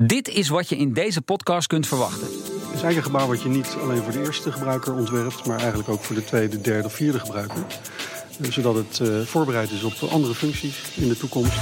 Dit 0.00 0.28
is 0.28 0.48
wat 0.48 0.68
je 0.68 0.76
in 0.76 0.92
deze 0.92 1.22
podcast 1.22 1.66
kunt 1.66 1.86
verwachten. 1.86 2.26
Het 2.26 2.74
is 2.74 2.82
eigenlijk 2.82 2.96
een 2.96 3.02
gebouw 3.02 3.26
wat 3.26 3.42
je 3.42 3.48
niet 3.48 3.76
alleen 3.82 4.02
voor 4.02 4.12
de 4.12 4.20
eerste 4.20 4.52
gebruiker 4.52 4.94
ontwerpt, 4.94 5.46
maar 5.46 5.58
eigenlijk 5.58 5.88
ook 5.88 6.02
voor 6.02 6.14
de 6.14 6.24
tweede, 6.24 6.60
derde 6.60 6.86
of 6.86 6.92
vierde 6.92 7.18
gebruiker. 7.18 7.56
Eh, 8.40 8.50
zodat 8.50 8.74
het 8.74 8.98
uh, 8.98 9.20
voorbereid 9.20 9.70
is 9.70 9.82
op 9.82 9.92
andere 10.10 10.34
functies 10.34 10.82
in 10.94 11.08
de 11.08 11.16
toekomst. 11.16 11.58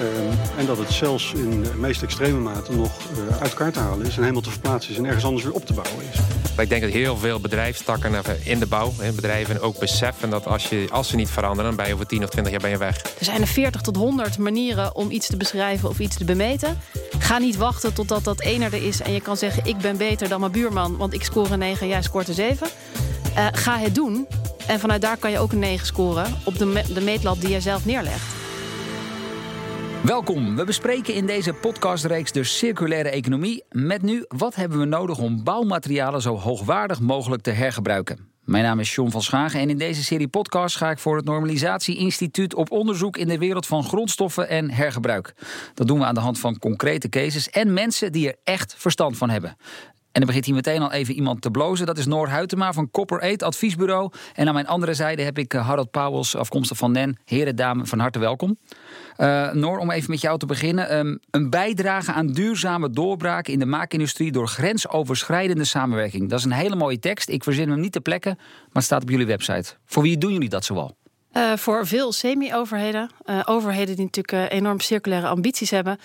Uh, 0.00 0.58
en 0.58 0.66
dat 0.66 0.78
het 0.78 0.90
zelfs 0.90 1.32
in 1.32 1.62
de 1.62 1.74
meest 1.76 2.02
extreme 2.02 2.38
mate 2.38 2.72
nog 2.72 2.92
uit 3.40 3.50
elkaar 3.50 3.72
te 3.72 3.78
halen 3.78 4.06
is 4.06 4.16
en 4.16 4.22
helemaal 4.22 4.42
te 4.42 4.50
verplaatsen 4.50 4.92
is 4.92 4.98
en 4.98 5.04
ergens 5.04 5.24
anders 5.24 5.44
weer 5.44 5.54
op 5.54 5.66
te 5.66 5.72
bouwen 5.72 6.04
is. 6.12 6.18
Ik 6.58 6.68
denk 6.68 6.82
dat 6.82 6.90
heel 6.90 7.16
veel 7.16 7.40
bedrijfstakken 7.40 8.12
in 8.42 8.58
de 8.58 8.66
bouw, 8.66 8.92
bedrijven 9.14 9.60
ook 9.60 9.78
beseffen 9.78 10.30
dat 10.30 10.46
als, 10.46 10.68
je, 10.68 10.86
als 10.90 11.08
ze 11.08 11.16
niet 11.16 11.30
veranderen, 11.30 11.64
dan 11.64 11.76
ben 11.76 11.86
je 11.86 11.94
over 11.94 12.06
10 12.06 12.24
of 12.24 12.30
20 12.30 12.52
jaar 12.52 12.60
ben 12.60 12.70
je 12.70 12.78
weg. 12.78 13.02
Er 13.18 13.24
zijn 13.24 13.40
er 13.40 13.46
40 13.46 13.80
tot 13.80 13.96
100 13.96 14.38
manieren 14.38 14.94
om 14.94 15.10
iets 15.10 15.26
te 15.26 15.36
beschrijven 15.36 15.88
of 15.88 15.98
iets 15.98 16.16
te 16.16 16.24
bemeten. 16.24 16.78
Ga 17.18 17.38
niet 17.38 17.56
wachten 17.56 17.94
totdat 17.94 18.24
dat 18.24 18.40
ene 18.40 18.64
er 18.64 18.86
is 18.86 19.00
en 19.00 19.12
je 19.12 19.20
kan 19.20 19.36
zeggen: 19.36 19.64
Ik 19.64 19.78
ben 19.78 19.96
beter 19.96 20.28
dan 20.28 20.40
mijn 20.40 20.52
buurman, 20.52 20.96
want 20.96 21.14
ik 21.14 21.24
score 21.24 21.52
een 21.52 21.58
9 21.58 21.80
en 21.80 21.88
jij 21.88 22.02
scoort 22.02 22.28
een 22.28 22.34
7. 22.34 22.68
Uh, 23.36 23.46
ga 23.52 23.78
het 23.78 23.94
doen. 23.94 24.26
En 24.66 24.80
vanuit 24.80 25.00
daar 25.00 25.16
kan 25.16 25.30
je 25.30 25.38
ook 25.38 25.52
een 25.52 25.58
9 25.58 25.86
scoren 25.86 26.26
op 26.44 26.58
de, 26.58 26.82
de 26.94 27.00
meetlat 27.00 27.40
die 27.40 27.50
je 27.50 27.60
zelf 27.60 27.84
neerlegt. 27.84 28.37
Welkom. 30.02 30.56
We 30.56 30.64
bespreken 30.64 31.14
in 31.14 31.26
deze 31.26 31.52
podcastreeks 31.52 32.32
de 32.32 32.44
circulaire 32.44 33.08
economie. 33.08 33.64
Met 33.70 34.02
nu, 34.02 34.24
wat 34.28 34.54
hebben 34.54 34.78
we 34.78 34.84
nodig 34.84 35.18
om 35.18 35.44
bouwmaterialen 35.44 36.22
zo 36.22 36.36
hoogwaardig 36.36 37.00
mogelijk 37.00 37.42
te 37.42 37.50
hergebruiken? 37.50 38.28
Mijn 38.44 38.64
naam 38.64 38.80
is 38.80 38.94
John 38.94 39.10
van 39.10 39.22
Schagen 39.22 39.60
en 39.60 39.70
in 39.70 39.78
deze 39.78 40.04
serie 40.04 40.28
podcast 40.28 40.76
ga 40.76 40.90
ik 40.90 40.98
voor 40.98 41.16
het 41.16 41.24
Normalisatie 41.24 41.96
Instituut 41.96 42.54
op 42.54 42.70
onderzoek 42.70 43.16
in 43.16 43.28
de 43.28 43.38
wereld 43.38 43.66
van 43.66 43.84
grondstoffen 43.84 44.48
en 44.48 44.70
hergebruik. 44.70 45.34
Dat 45.74 45.86
doen 45.86 45.98
we 45.98 46.04
aan 46.04 46.14
de 46.14 46.20
hand 46.20 46.38
van 46.38 46.58
concrete 46.58 47.08
cases 47.08 47.50
en 47.50 47.72
mensen 47.72 48.12
die 48.12 48.28
er 48.28 48.36
echt 48.44 48.74
verstand 48.78 49.16
van 49.16 49.30
hebben. 49.30 49.56
En 50.18 50.24
er 50.24 50.30
begint 50.30 50.46
hier 50.46 50.54
meteen 50.54 50.82
al 50.82 50.92
even 50.92 51.14
iemand 51.14 51.42
te 51.42 51.50
blozen. 51.50 51.86
Dat 51.86 51.98
is 51.98 52.06
Noor 52.06 52.28
Huytema 52.28 52.72
van 52.72 52.90
Copper 52.90 53.20
8 53.20 53.42
Adviesbureau. 53.42 54.10
En 54.34 54.48
aan 54.48 54.54
mijn 54.54 54.66
andere 54.66 54.94
zijde 54.94 55.22
heb 55.22 55.38
ik 55.38 55.52
Harold 55.52 55.90
Pauwels, 55.90 56.36
afkomstig 56.36 56.76
van 56.76 56.92
NEN. 56.92 57.18
Heren, 57.24 57.56
dame, 57.56 57.86
van 57.86 57.98
harte 57.98 58.18
welkom. 58.18 58.58
Uh, 59.16 59.52
Noor, 59.52 59.78
om 59.78 59.90
even 59.90 60.10
met 60.10 60.20
jou 60.20 60.38
te 60.38 60.46
beginnen. 60.46 60.98
Um, 60.98 61.18
een 61.30 61.50
bijdrage 61.50 62.12
aan 62.12 62.26
duurzame 62.26 62.90
doorbraken 62.90 63.52
in 63.52 63.58
de 63.58 63.66
maakindustrie 63.66 64.32
door 64.32 64.48
grensoverschrijdende 64.48 65.64
samenwerking. 65.64 66.28
Dat 66.28 66.38
is 66.38 66.44
een 66.44 66.52
hele 66.52 66.76
mooie 66.76 66.98
tekst. 66.98 67.28
Ik 67.28 67.44
verzin 67.44 67.70
hem 67.70 67.80
niet 67.80 67.92
te 67.92 68.00
plekken, 68.00 68.34
maar 68.36 68.68
het 68.72 68.84
staat 68.84 69.02
op 69.02 69.10
jullie 69.10 69.26
website. 69.26 69.74
Voor 69.84 70.02
wie 70.02 70.18
doen 70.18 70.32
jullie 70.32 70.48
dat 70.48 70.64
zoal? 70.64 70.96
Uh, 71.38 71.56
voor 71.56 71.86
veel 71.86 72.12
semi-overheden. 72.12 73.10
Uh, 73.26 73.40
overheden 73.44 73.96
die 73.96 74.04
natuurlijk 74.04 74.52
uh, 74.52 74.58
enorm 74.58 74.80
circulaire 74.80 75.28
ambities 75.28 75.70
hebben. 75.70 75.98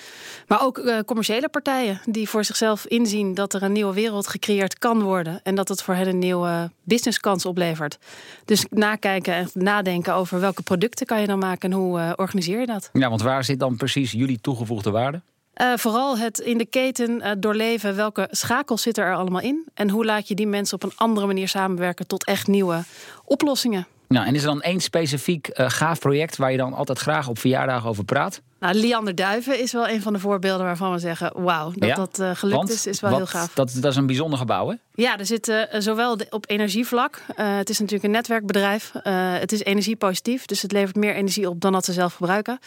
Maar 0.47 0.63
ook 0.63 1.03
commerciële 1.05 1.49
partijen 1.49 2.01
die 2.05 2.29
voor 2.29 2.43
zichzelf 2.43 2.85
inzien 2.85 3.33
dat 3.33 3.53
er 3.53 3.63
een 3.63 3.71
nieuwe 3.71 3.93
wereld 3.93 4.27
gecreëerd 4.27 4.79
kan 4.79 5.01
worden. 5.01 5.39
En 5.43 5.55
dat 5.55 5.67
het 5.67 5.81
voor 5.83 5.93
hen 5.93 6.07
een 6.07 6.19
nieuwe 6.19 6.71
businesskans 6.83 7.45
oplevert. 7.45 7.97
Dus 8.45 8.65
nakijken 8.69 9.33
en 9.33 9.49
nadenken 9.53 10.13
over 10.13 10.39
welke 10.39 10.61
producten 10.61 11.05
kan 11.05 11.21
je 11.21 11.27
dan 11.27 11.39
maken 11.39 11.71
en 11.71 11.77
hoe 11.77 12.13
organiseer 12.15 12.59
je 12.59 12.65
dat. 12.65 12.89
Ja, 12.93 13.09
want 13.09 13.21
waar 13.21 13.43
zit 13.43 13.59
dan 13.59 13.75
precies 13.75 14.11
jullie 14.11 14.41
toegevoegde 14.41 14.91
waarde? 14.91 15.21
Uh, 15.61 15.73
vooral 15.75 16.17
het 16.17 16.39
in 16.39 16.57
de 16.57 16.65
keten 16.65 17.11
uh, 17.11 17.31
doorleven 17.37 17.95
welke 17.95 18.27
schakels 18.31 18.81
zitten 18.81 19.03
er 19.03 19.15
allemaal 19.15 19.41
in. 19.41 19.67
En 19.73 19.89
hoe 19.89 20.05
laat 20.05 20.27
je 20.27 20.35
die 20.35 20.47
mensen 20.47 20.75
op 20.75 20.83
een 20.83 20.95
andere 20.95 21.27
manier 21.27 21.47
samenwerken 21.47 22.07
tot 22.07 22.25
echt 22.25 22.47
nieuwe 22.47 22.83
oplossingen. 23.25 23.87
Nou, 24.13 24.25
en 24.27 24.35
is 24.35 24.41
er 24.41 24.47
dan 24.47 24.61
één 24.61 24.79
specifiek 24.79 25.49
uh, 25.53 25.69
gaaf 25.69 25.99
project 25.99 26.37
waar 26.37 26.51
je 26.51 26.57
dan 26.57 26.73
altijd 26.73 26.99
graag 26.99 27.27
op 27.27 27.39
verjaardagen 27.39 27.89
over 27.89 28.03
praat? 28.03 28.41
Nou, 28.59 28.75
Liander 28.75 29.15
Duiven 29.15 29.59
is 29.59 29.71
wel 29.71 29.89
een 29.89 30.01
van 30.01 30.13
de 30.13 30.19
voorbeelden 30.19 30.65
waarvan 30.65 30.91
we 30.91 30.99
zeggen: 30.99 31.31
wauw, 31.35 31.71
dat 31.75 31.89
ja? 31.89 31.95
dat 31.95 32.19
uh, 32.19 32.31
gelukt 32.33 32.57
Want, 32.57 32.69
is, 32.69 32.87
is 32.87 32.99
wel 32.99 33.09
wat, 33.09 33.19
heel 33.19 33.27
gaaf. 33.27 33.53
Dat, 33.53 33.77
dat 33.79 33.91
is 33.91 33.97
een 33.97 34.05
bijzonder 34.05 34.39
gebouw, 34.39 34.69
hè? 34.69 34.75
Ja, 34.93 35.17
er 35.17 35.25
zit 35.25 35.47
uh, 35.47 35.61
zowel 35.77 36.17
op 36.29 36.49
energievlak. 36.49 37.15
Uh, 37.15 37.55
het 37.55 37.69
is 37.69 37.79
natuurlijk 37.79 38.05
een 38.05 38.11
netwerkbedrijf. 38.11 38.91
het 39.39 39.51
is 39.51 39.63
energiepositief, 39.63 40.45
dus 40.45 40.61
het 40.61 40.71
levert 40.71 40.95
meer 40.95 41.15
energie 41.15 41.49
op 41.49 41.61
dan 41.61 41.71
dat 41.71 41.85
ze 41.85 41.93
zelf 41.93 42.13
gebruiken. 42.13 42.59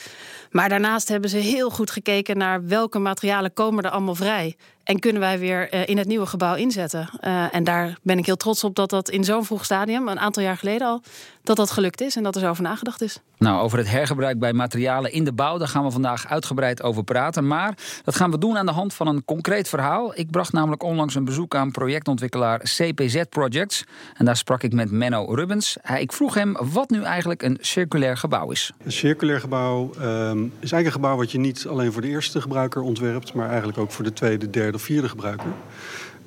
Maar 0.51 0.69
daarnaast 0.69 1.09
hebben 1.09 1.31
ze 1.31 1.37
heel 1.37 1.71
goed 1.71 1.91
gekeken 1.91 2.37
naar 2.39 2.67
welke 2.67 2.99
materialen 2.99 3.53
komen 3.53 3.85
er 3.85 3.91
allemaal 3.91 4.15
vrij. 4.15 4.57
En 4.87 4.99
kunnen 4.99 5.21
wij 5.21 5.39
weer 5.39 5.89
in 5.89 5.99
het 5.99 6.07
nieuwe 6.07 6.27
gebouw 6.27 6.55
inzetten? 6.55 7.09
en 7.51 7.65
daar 7.65 7.99
ben 8.03 8.19
ik 8.19 8.27
heel 8.27 8.37
trots 8.37 8.65
op 8.65 8.75
dat 8.75 8.91
dat 8.91 9.11
in 9.11 9.25
zo'n 9.25 9.45
vroeg 9.45 9.65
stadium, 9.65 10.09
een 10.09 10.19
aantal 10.19 10.43
jaar 10.43 10.57
geleden 10.57 10.87
al, 10.87 11.03
dat 11.43 11.57
dat 11.57 11.71
gelukt 11.71 12.01
is 12.01 12.17
en 12.17 12.23
dat 12.23 12.35
er 12.35 12.41
zo 12.41 12.49
over 12.49 12.63
nagedacht 12.63 13.03
is. 13.03 13.21
Nou, 13.39 13.63
over 13.63 13.79
het 13.79 13.91
hergebruik 13.91 14.39
bij 14.39 14.53
materialen 14.53 15.13
in 15.13 15.25
de 15.25 15.33
bouw, 15.33 15.59
daar 15.59 15.69
gaan 15.69 15.85
we 15.85 15.91
vandaag 15.91 16.27
uitgebreid 16.27 16.83
over 16.83 17.05
praten. 17.05 17.47
Maar 17.47 17.75
dat 18.05 18.17
gaan 18.17 18.31
we 18.31 18.39
doen 18.39 18.59
aan 18.59 18.67
de 18.67 18.73
hand 18.73 18.95
van 18.95 19.07
een 19.07 19.25
concreet 19.25 19.69
verhaal. 19.69 20.19
Ik 20.19 20.31
bracht 20.31 20.53
namelijk 20.53 20.83
onlangs 20.83 21.15
een 21.15 21.25
bezoek 21.25 21.55
aan 21.55 21.71
projectontwikkelaar 21.71 22.59
CPZ 22.59 23.23
Projects. 23.29 23.85
En 24.15 24.25
daar 24.25 24.37
sprak 24.37 24.63
ik 24.63 24.73
met 24.73 24.91
Menno 24.91 25.35
Rubens. 25.35 25.77
Ik 25.99 26.13
vroeg 26.13 26.35
hem 26.35 26.57
wat 26.73 26.91
nu 26.91 27.03
eigenlijk 27.03 27.43
een 27.43 27.59
circulair 27.61 28.17
gebouw 28.17 28.51
is. 28.51 28.73
Een 28.85 28.93
circulair 28.93 29.41
gebouw 29.41 29.91
um, 30.01 30.45
is 30.61 30.73
eigenlijk 30.73 30.87
een 30.87 30.93
gebouw 30.93 31.17
wat 31.17 31.33
je 31.33 31.39
niet 31.39 31.67
alleen 31.67 31.93
voor 31.93 32.03
de 32.03 32.09
eerste 32.09 32.41
gebruiker 32.41 32.83
ontwerpt, 32.83 33.35
maar 33.35 33.49
eigenlijk 33.49 33.79
ook 33.79 33.91
voor 33.91 34.05
de 34.05 34.13
tweede, 34.13 34.51
derde 34.51 34.76
vierde 34.79 35.09
gebruiker 35.09 35.53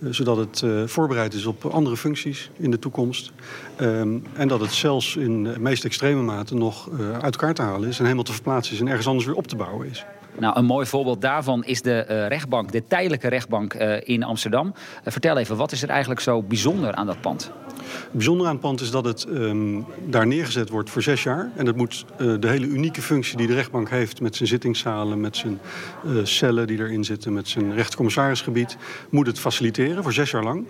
zodat 0.02 0.38
het 0.38 0.62
uh, 0.62 0.88
voorbereid 0.88 1.34
is 1.34 1.46
op 1.46 1.66
andere 1.66 1.98
functies 1.98 2.52
in 2.58 2.72
de 2.72 2.80
toekomst. 2.80 3.32
Um, 3.82 4.24
en 4.34 4.48
dat 4.48 4.60
het 4.60 4.72
zelfs 4.72 5.16
in 5.16 5.62
meest 5.62 5.86
extreme 5.86 6.22
mate 6.22 6.56
nog 6.56 6.90
uh, 6.90 7.12
uit 7.12 7.36
elkaar 7.36 7.54
te 7.54 7.62
halen 7.62 7.90
is 7.90 7.98
en 7.98 8.04
helemaal 8.04 8.24
te 8.24 8.34
verplaatsen 8.34 8.74
is 8.74 8.80
en 8.80 8.88
ergens 8.88 9.08
anders 9.08 9.26
weer 9.26 9.36
op 9.36 9.48
te 9.48 9.56
bouwen 9.56 9.90
is. 9.90 10.06
Nou, 10.40 10.58
een 10.58 10.66
mooi 10.66 10.86
voorbeeld 10.86 11.22
daarvan 11.22 11.64
is 11.64 11.82
de 11.82 12.00
rechtbank, 12.28 12.72
de 12.72 12.84
tijdelijke 12.88 13.28
rechtbank 13.28 13.74
in 14.04 14.24
Amsterdam. 14.24 14.74
vertel 15.04 15.38
even, 15.38 15.58
wat 15.58 15.72
is 15.72 15.84
er 15.84 15.90
eigenlijk 15.90 16.22
zo 16.22 16.42
bijzonder 16.42 16.94
aan 16.94 17.06
dat 17.06 17.22
pand? 17.22 17.52
Het 17.92 18.12
bijzondere 18.12 18.50
aan 18.50 18.56
het 18.56 18.64
pand 18.64 18.82
is 18.82 18.92
dat 18.92 19.06
het 19.06 19.28
um, 19.30 19.86
daar 20.06 20.28
neergezet 20.28 20.70
wordt 20.70 20.90
voor 20.90 21.02
zes 21.02 21.24
jaar. 21.24 21.52
En 21.56 21.66
dat 21.66 21.76
moet 21.76 22.06
uh, 22.22 22.34
de 22.40 22.48
hele 22.48 22.66
unieke 22.66 23.02
functie 23.02 23.38
die 23.38 23.48
de 23.48 23.54
rechtbank 23.54 23.90
heeft... 23.90 24.22
met 24.22 24.36
zijn 24.36 24.50
zittingszalen, 24.50 25.20
met 25.20 25.38
zijn 25.38 25.60
uh, 26.06 26.20
cellen 26.24 26.68
die 26.68 26.80
erin 26.80 27.04
zitten... 27.04 27.34
met 27.34 27.48
zijn 27.48 27.74
rechtercommissarisgebied, 27.74 28.78
moet 29.10 29.28
het 29.28 29.40
faciliteren 29.40 30.04
voor 30.04 30.14
zes 30.14 30.32
jaar 30.32 30.44
lang. 30.44 30.66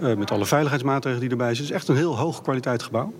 Uh, 0.00 0.14
met 0.14 0.30
alle 0.30 0.46
veiligheidsmaatregelen 0.46 1.20
die 1.28 1.30
erbij 1.30 1.54
zitten. 1.54 1.74
Het 1.74 1.74
is 1.74 1.88
echt 1.88 1.88
een 1.88 2.04
heel 2.04 2.18
hoog 2.18 2.42
kwaliteit 2.42 2.82
gebouw. 2.82 3.12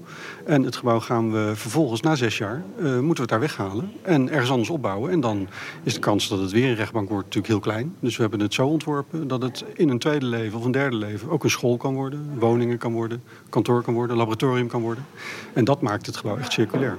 En 0.44 0.62
het 0.62 0.76
gebouw 0.76 1.00
gaan 1.00 1.32
we 1.32 1.52
vervolgens 1.54 2.00
na 2.00 2.14
zes 2.14 2.38
jaar... 2.38 2.64
moeten 2.78 3.00
we 3.00 3.20
het 3.20 3.28
daar 3.28 3.40
weghalen 3.40 3.92
en 4.02 4.30
ergens 4.30 4.50
anders 4.50 4.70
opbouwen. 4.70 5.10
En 5.10 5.20
dan 5.20 5.48
is 5.82 5.94
de 5.94 6.00
kans 6.00 6.28
dat 6.28 6.38
het 6.38 6.50
weer 6.50 6.68
een 6.68 6.74
rechtbank 6.74 7.08
wordt 7.08 7.24
natuurlijk 7.24 7.52
heel 7.52 7.72
klein. 7.72 7.94
Dus 8.00 8.16
we 8.16 8.22
hebben 8.22 8.40
het 8.40 8.54
zo 8.54 8.66
ontworpen 8.66 9.28
dat 9.28 9.42
het 9.42 9.64
in 9.74 9.88
een 9.88 9.98
tweede 9.98 10.26
leven 10.26 10.58
of 10.58 10.64
een 10.64 10.70
derde 10.70 10.96
leven... 10.96 11.30
ook 11.30 11.44
een 11.44 11.50
school 11.50 11.76
kan 11.76 11.94
worden, 11.94 12.30
woningen 12.38 12.78
kan 12.78 12.92
worden 12.92 13.22
kantoor 13.48 13.82
kan 13.82 13.94
worden, 13.94 14.16
laboratorium 14.16 14.68
kan 14.68 14.80
worden. 14.80 15.06
En 15.52 15.64
dat 15.64 15.80
maakt 15.80 16.06
het 16.06 16.16
gebouw 16.16 16.36
echt 16.36 16.52
circulair. 16.52 16.98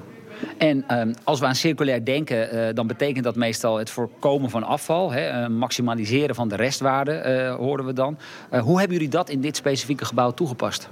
En 0.57 0.85
uh, 0.91 1.01
als 1.23 1.39
we 1.39 1.45
aan 1.45 1.55
circulair 1.55 2.05
denken, 2.05 2.55
uh, 2.55 2.67
dan 2.73 2.87
betekent 2.87 3.23
dat 3.23 3.35
meestal 3.35 3.77
het 3.77 3.89
voorkomen 3.89 4.49
van 4.49 4.63
afval, 4.63 5.11
hè, 5.11 5.41
uh, 5.41 5.47
maximaliseren 5.47 6.35
van 6.35 6.47
de 6.47 6.55
restwaarde, 6.55 7.23
uh, 7.25 7.55
horen 7.55 7.85
we 7.85 7.93
dan. 7.93 8.17
hoe 8.49 8.79
hebben 8.79 8.97
jullie 8.97 9.11
dat 9.11 9.29
in 9.29 9.41
dit 9.41 9.55
specifieke 9.55 10.05
gebouw 10.05 10.31
toegepast? 10.31 10.89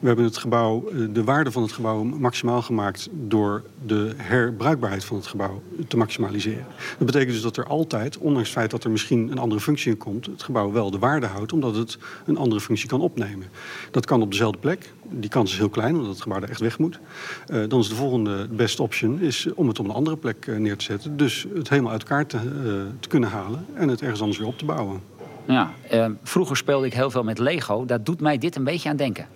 We 0.00 0.06
hebben 0.06 0.24
het 0.24 0.36
gebouw, 0.36 0.84
de 1.12 1.24
waarde 1.24 1.52
van 1.52 1.62
het 1.62 1.72
gebouw 1.72 2.04
maximaal 2.04 2.62
gemaakt 2.62 3.08
door 3.12 3.62
de 3.86 4.12
herbruikbaarheid 4.16 5.04
van 5.04 5.16
het 5.16 5.26
gebouw 5.26 5.62
te 5.88 5.96
maximaliseren. 5.96 6.66
Dat 6.98 7.06
betekent 7.06 7.32
dus 7.32 7.42
dat 7.42 7.56
er 7.56 7.66
altijd, 7.66 8.18
ondanks 8.18 8.48
het 8.48 8.58
feit 8.58 8.70
dat 8.70 8.84
er 8.84 8.90
misschien 8.90 9.30
een 9.30 9.38
andere 9.38 9.60
functie 9.60 9.90
in 9.90 9.98
komt, 9.98 10.26
het 10.26 10.42
gebouw 10.42 10.72
wel 10.72 10.90
de 10.90 10.98
waarde 10.98 11.26
houdt 11.26 11.52
omdat 11.52 11.76
het 11.76 11.98
een 12.26 12.36
andere 12.36 12.60
functie 12.60 12.88
kan 12.88 13.00
opnemen. 13.00 13.46
Dat 13.90 14.06
kan 14.06 14.22
op 14.22 14.30
dezelfde 14.30 14.58
plek. 14.58 14.92
Die 15.02 15.30
kans 15.30 15.52
is 15.52 15.58
heel 15.58 15.68
klein 15.68 15.94
omdat 15.94 16.10
het 16.10 16.22
gebouw 16.22 16.40
er 16.40 16.50
echt 16.50 16.60
weg 16.60 16.78
moet. 16.78 16.98
Uh, 17.48 17.68
dan 17.68 17.80
is 17.80 17.88
de 17.88 17.94
volgende 17.94 18.48
best 18.48 18.80
option 18.80 19.20
is 19.20 19.48
om 19.54 19.68
het 19.68 19.78
op 19.78 19.84
een 19.84 19.94
andere 19.94 20.16
plek 20.16 20.46
uh, 20.46 20.56
neer 20.56 20.76
te 20.76 20.84
zetten. 20.84 21.16
Dus 21.16 21.46
het 21.54 21.68
helemaal 21.68 21.92
uit 21.92 22.00
elkaar 22.00 22.26
te, 22.26 22.38
te 23.00 23.08
kunnen 23.08 23.28
halen 23.28 23.66
en 23.74 23.88
het 23.88 24.00
ergens 24.00 24.20
anders 24.20 24.38
weer 24.38 24.48
op 24.48 24.58
te 24.58 24.64
bouwen. 24.64 25.00
Ja, 25.46 25.70
vroeger 26.22 26.56
speelde 26.56 26.86
ik 26.86 26.94
heel 26.94 27.10
veel 27.10 27.24
met 27.24 27.38
Lego. 27.38 27.84
Daar 27.84 28.02
doet 28.02 28.20
mij 28.20 28.38
dit 28.38 28.56
een 28.56 28.64
beetje 28.64 28.88
aan 28.88 28.96
denken. 28.96 29.26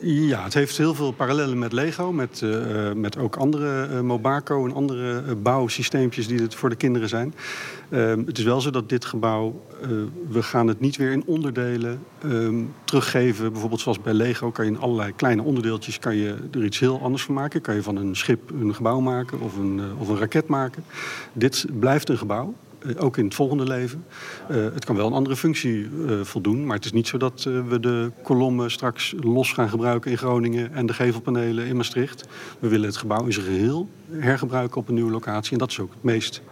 Ja, 0.00 0.44
het 0.44 0.54
heeft 0.54 0.76
heel 0.76 0.94
veel 0.94 1.12
parallellen 1.12 1.58
met 1.58 1.72
Lego, 1.72 2.12
met, 2.12 2.40
uh, 2.44 2.92
met 2.92 3.18
ook 3.18 3.36
andere 3.36 3.88
uh, 3.92 4.00
Mobaco 4.00 4.64
en 4.64 4.74
andere 4.74 5.22
uh, 5.26 5.32
bouwsysteempjes 5.42 6.26
die 6.26 6.40
het 6.40 6.54
voor 6.54 6.68
de 6.68 6.76
kinderen 6.76 7.08
zijn. 7.08 7.34
het 8.26 8.38
is 8.38 8.44
wel 8.44 8.60
zo 8.60 8.70
dat 8.70 8.88
dit 8.88 9.04
gebouw, 9.04 9.62
we 10.28 10.42
gaan 10.42 10.66
het 10.66 10.80
niet 10.80 10.96
weer 10.96 11.12
in 11.12 11.26
onderdelen 11.26 12.02
um, 12.24 12.72
teruggeven. 12.84 13.52
Bijvoorbeeld 13.52 13.80
zoals 13.80 14.00
bij 14.00 14.12
Lego 14.12 14.50
kan 14.50 14.64
je 14.64 14.70
in 14.70 14.80
allerlei 14.80 15.12
kleine 15.16 15.42
onderdeeltjes 15.42 15.98
kan 15.98 16.16
je 16.16 16.36
er 16.52 16.64
iets 16.64 16.78
heel 16.78 17.00
anders 17.00 17.22
van 17.22 17.34
maken. 17.34 17.60
Kan 17.60 17.74
je 17.74 17.82
van 17.82 17.96
een 17.96 18.16
schip 18.16 18.50
een 18.50 18.74
gebouw 18.74 19.00
maken 19.00 19.40
of 19.40 19.56
een, 19.56 19.80
of 19.98 20.08
een 20.08 20.18
raket 20.18 20.46
maken. 20.46 20.84
Dit 21.32 21.66
blijft 21.78 22.08
een 22.08 22.18
gebouw. 22.18 22.54
Eh, 22.86 23.04
ook 23.04 23.16
in 23.16 23.24
het 23.24 23.34
volgende 23.34 23.64
leven. 23.64 24.04
Uh, 24.50 24.56
het 24.56 24.84
kan 24.84 24.96
wel 24.96 25.06
een 25.06 25.12
andere 25.12 25.36
functie 25.36 25.88
uh, 25.88 26.20
voldoen, 26.20 26.66
maar 26.66 26.76
het 26.76 26.84
is 26.84 26.92
niet 26.92 27.06
zo 27.06 27.18
dat 27.18 27.42
we 27.42 27.80
de 27.80 28.10
kolommen 28.22 28.70
straks 28.70 29.14
los 29.20 29.52
gaan 29.52 29.68
gebruiken 29.68 30.10
in 30.10 30.18
Groningen 30.18 30.72
en 30.72 30.86
de 30.86 30.94
gevelpanelen 30.94 31.66
in 31.66 31.76
Maastricht. 31.76 32.28
We 32.58 32.68
willen 32.68 32.86
het 32.86 32.96
gebouw 32.96 33.24
in 33.24 33.32
zijn 33.32 33.46
geheel 33.46 33.88
hergebruiken 34.10 34.76
op 34.76 34.88
een 34.88 34.94
nieuwe 34.94 35.10
locatie 35.10 35.52
en 35.52 35.58
dat 35.58 35.70
is 35.70 35.80
ook 35.80 35.90
het 35.90 36.02
meest, 36.02 36.42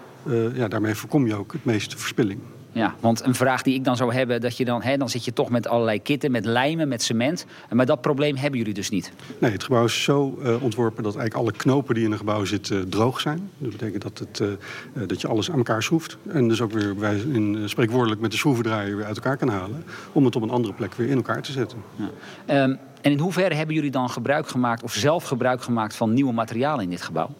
ja, 0.54 0.68
daarmee 0.68 0.94
voorkom 0.94 1.26
je 1.26 1.34
ook 1.34 1.52
het 1.52 1.64
meeste 1.64 1.98
verspilling. 1.98 2.40
Ja, 2.74 2.94
want 3.00 3.24
een 3.24 3.34
vraag 3.34 3.62
die 3.62 3.74
ik 3.74 3.84
dan 3.84 3.96
zou 3.96 4.14
hebben, 4.14 4.40
dat 4.40 4.56
je 4.56 4.64
dan, 4.64 4.82
hè, 4.82 4.96
dan 4.96 5.08
zit 5.08 5.24
je 5.24 5.32
toch 5.32 5.50
met 5.50 5.68
allerlei 5.68 6.02
kitten, 6.02 6.30
met 6.30 6.44
lijmen, 6.44 6.88
met 6.88 7.02
cement. 7.02 7.46
Maar 7.70 7.86
dat 7.86 8.00
probleem 8.00 8.36
hebben 8.36 8.58
jullie 8.58 8.74
dus 8.74 8.90
niet. 8.90 9.12
Nee, 9.38 9.52
het 9.52 9.62
gebouw 9.62 9.84
is 9.84 10.02
zo 10.02 10.38
uh, 10.42 10.62
ontworpen 10.62 11.02
dat 11.02 11.16
eigenlijk 11.16 11.48
alle 11.48 11.58
knopen 11.58 11.94
die 11.94 12.04
in 12.04 12.12
een 12.12 12.18
gebouw 12.18 12.44
zitten 12.44 12.76
uh, 12.76 12.82
droog 12.82 13.20
zijn. 13.20 13.50
Dat 13.58 13.70
betekent 13.70 14.02
dat, 14.02 14.18
het, 14.18 14.40
uh, 14.40 15.08
dat 15.08 15.20
je 15.20 15.28
alles 15.28 15.50
aan 15.50 15.56
elkaar 15.56 15.82
schroeft. 15.82 16.16
En 16.28 16.48
dus 16.48 16.60
ook 16.60 16.72
weer 16.72 16.94
bij, 16.94 17.16
in, 17.16 17.62
spreekwoordelijk 17.68 18.20
met 18.20 18.30
de 18.30 18.36
schroevendraaier 18.36 18.96
weer 18.96 19.06
uit 19.06 19.16
elkaar 19.16 19.36
kan 19.36 19.48
halen. 19.48 19.84
Om 20.12 20.24
het 20.24 20.36
op 20.36 20.42
een 20.42 20.50
andere 20.50 20.74
plek 20.74 20.94
weer 20.94 21.08
in 21.08 21.16
elkaar 21.16 21.42
te 21.42 21.52
zetten. 21.52 21.78
Ja. 21.96 22.62
Um, 22.62 22.78
en 23.00 23.10
in 23.10 23.18
hoeverre 23.18 23.54
hebben 23.54 23.74
jullie 23.74 23.90
dan 23.90 24.10
gebruik 24.10 24.48
gemaakt 24.48 24.82
of 24.82 24.92
zelf 24.92 25.24
gebruik 25.24 25.62
gemaakt 25.62 25.96
van 25.96 26.12
nieuwe 26.12 26.32
materialen 26.32 26.84
in 26.84 26.90
dit 26.90 27.02
gebouw? 27.02 27.30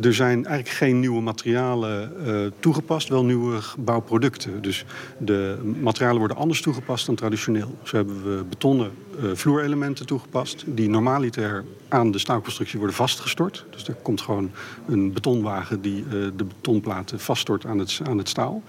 Er 0.00 0.14
zijn 0.14 0.44
eigenlijk 0.46 0.76
geen 0.76 1.00
nieuwe 1.00 1.20
materialen 1.20 2.12
uh, 2.26 2.46
toegepast, 2.58 3.08
wel 3.08 3.24
nieuwe 3.24 3.58
bouwproducten. 3.78 4.62
Dus 4.62 4.84
de 5.18 5.72
materialen 5.80 6.18
worden 6.18 6.36
anders 6.36 6.60
toegepast 6.62 7.06
dan 7.06 7.14
traditioneel. 7.14 7.78
Zo 7.82 7.96
hebben 7.96 8.22
we 8.22 8.44
betonnen 8.48 8.90
uh, 9.22 9.30
vloerelementen 9.34 10.06
toegepast... 10.06 10.64
die 10.66 10.88
normaliter 10.88 11.64
aan 11.88 12.10
de 12.10 12.18
staalconstructie 12.18 12.78
worden 12.78 12.96
vastgestort. 12.96 13.64
Dus 13.70 13.88
er 13.88 13.94
komt 13.94 14.20
gewoon 14.20 14.50
een 14.86 15.12
betonwagen 15.12 15.80
die 15.80 16.04
uh, 16.04 16.10
de 16.10 16.44
betonplaten 16.44 17.20
vaststort 17.20 17.66
aan 17.66 17.78
het, 17.78 18.00
aan 18.04 18.18
het 18.18 18.28
staal. 18.28 18.62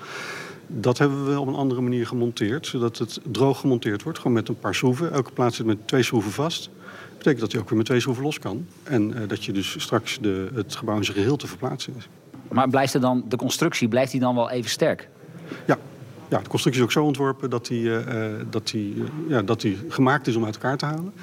Dat 0.67 0.97
hebben 0.97 1.25
we 1.25 1.39
op 1.39 1.47
een 1.47 1.55
andere 1.55 1.81
manier 1.81 2.07
gemonteerd, 2.07 2.67
zodat 2.67 2.97
het 2.97 3.19
droog 3.31 3.59
gemonteerd 3.59 4.03
wordt. 4.03 4.17
Gewoon 4.17 4.33
met 4.33 4.47
een 4.47 4.59
paar 4.59 4.75
schroeven. 4.75 5.11
Elke 5.11 5.31
plaats 5.31 5.55
zit 5.55 5.65
met 5.65 5.87
twee 5.87 6.03
schroeven 6.03 6.31
vast 6.31 6.69
betekent 7.19 7.41
dat 7.41 7.51
hij 7.51 7.61
ook 7.61 7.69
weer 7.69 7.77
met 7.77 7.87
twee 7.87 7.99
schroeven 7.99 8.23
los 8.23 8.39
kan. 8.39 8.65
En 8.83 9.09
uh, 9.09 9.27
dat 9.27 9.43
je 9.43 9.51
dus 9.51 9.75
straks 9.81 10.17
de, 10.21 10.49
het 10.53 10.75
gebouw 10.75 10.97
in 10.97 11.03
zijn 11.03 11.17
geheel 11.17 11.35
te 11.35 11.47
verplaatsen 11.47 11.93
is. 11.97 12.09
Maar 12.51 12.69
blijft 12.69 12.93
er 12.93 13.01
dan, 13.01 13.25
de 13.27 13.35
constructie, 13.35 13.87
blijft 13.87 14.11
die 14.11 14.19
dan 14.19 14.35
wel 14.35 14.49
even 14.49 14.69
sterk? 14.69 15.09
Ja, 15.65 15.77
ja, 16.29 16.39
de 16.39 16.49
constructie 16.49 16.81
is 16.81 16.87
ook 16.87 16.93
zo 16.93 17.03
ontworpen 17.03 17.49
dat 17.49 17.65
die, 17.67 17.83
uh, 17.83 18.25
dat, 18.49 18.67
die, 18.67 18.95
uh, 18.95 19.05
ja, 19.27 19.41
dat 19.41 19.61
die 19.61 19.77
gemaakt 19.87 20.27
is 20.27 20.35
om 20.35 20.45
uit 20.45 20.55
elkaar 20.55 20.77
te 20.77 20.85
halen. 20.85 21.13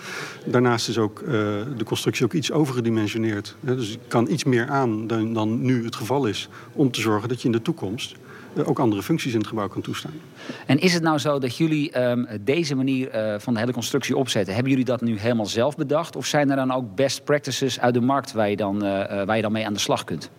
Daarnaast 0.44 0.88
is 0.88 0.98
ook 0.98 1.20
uh, 1.20 1.28
de 1.76 1.84
constructie 1.84 2.24
ook 2.24 2.32
iets 2.32 2.52
overgedimensioneerd. 2.52 3.56
Hè, 3.64 3.76
dus 3.76 3.98
kan 4.08 4.30
iets 4.30 4.44
meer 4.44 4.68
aan 4.68 5.06
dan, 5.06 5.32
dan 5.32 5.62
nu 5.62 5.84
het 5.84 5.96
geval 5.96 6.26
is 6.26 6.48
om 6.72 6.90
te 6.90 7.00
zorgen 7.00 7.28
dat 7.28 7.40
je 7.40 7.46
in 7.46 7.52
de 7.52 7.62
toekomst 7.62 8.16
ook 8.64 8.78
andere 8.78 9.02
functies 9.02 9.32
in 9.32 9.38
het 9.38 9.48
gebouw 9.48 9.68
kan 9.68 9.82
toestaan. 9.82 10.12
En 10.66 10.78
is 10.78 10.94
het 10.94 11.02
nou 11.02 11.18
zo 11.18 11.38
dat 11.38 11.56
jullie 11.56 12.00
um, 12.00 12.26
deze 12.40 12.74
manier 12.74 13.14
uh, 13.14 13.34
van 13.38 13.54
de 13.54 13.60
hele 13.60 13.72
constructie 13.72 14.16
opzetten, 14.16 14.54
hebben 14.54 14.72
jullie 14.72 14.86
dat 14.86 15.00
nu 15.00 15.18
helemaal 15.18 15.46
zelf 15.46 15.76
bedacht? 15.76 16.16
Of 16.16 16.26
zijn 16.26 16.50
er 16.50 16.56
dan 16.56 16.72
ook 16.72 16.94
best 16.94 17.24
practices 17.24 17.80
uit 17.80 17.94
de 17.94 18.00
markt 18.00 18.32
waar 18.32 18.50
je 18.50 18.56
dan, 18.56 18.74
uh, 18.84 19.22
waar 19.24 19.36
je 19.36 19.42
dan 19.42 19.52
mee 19.52 19.66
aan 19.66 19.72
de 19.72 19.78
slag 19.78 20.04
kunt? 20.04 20.30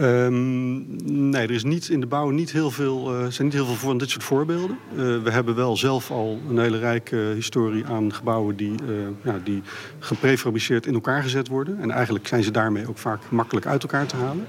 Um, 0.00 0.86
nee, 1.30 1.42
er 1.42 1.50
is 1.50 1.64
niet, 1.64 1.88
in 1.88 2.00
de 2.00 2.06
bouw 2.06 2.30
niet 2.30 2.52
heel 2.52 2.70
veel, 2.70 3.14
uh, 3.14 3.26
zijn 3.26 3.46
niet 3.46 3.56
heel 3.56 3.66
veel 3.66 3.74
van 3.74 3.98
dit 3.98 4.10
soort 4.10 4.24
voorbeelden. 4.24 4.78
Uh, 4.92 4.96
we 4.96 5.30
hebben 5.30 5.54
wel 5.54 5.76
zelf 5.76 6.10
al 6.10 6.38
een 6.48 6.58
hele 6.58 6.78
rijke 6.78 7.16
historie 7.16 7.86
aan 7.86 8.14
gebouwen 8.14 8.56
die, 8.56 8.74
uh, 8.82 9.06
ja, 9.24 9.40
die 9.44 9.62
geprefabriceerd 9.98 10.86
in 10.86 10.94
elkaar 10.94 11.22
gezet 11.22 11.48
worden. 11.48 11.80
En 11.80 11.90
eigenlijk 11.90 12.26
zijn 12.26 12.42
ze 12.42 12.50
daarmee 12.50 12.88
ook 12.88 12.98
vaak 12.98 13.30
makkelijk 13.30 13.66
uit 13.66 13.82
elkaar 13.82 14.06
te 14.06 14.16
halen. 14.16 14.46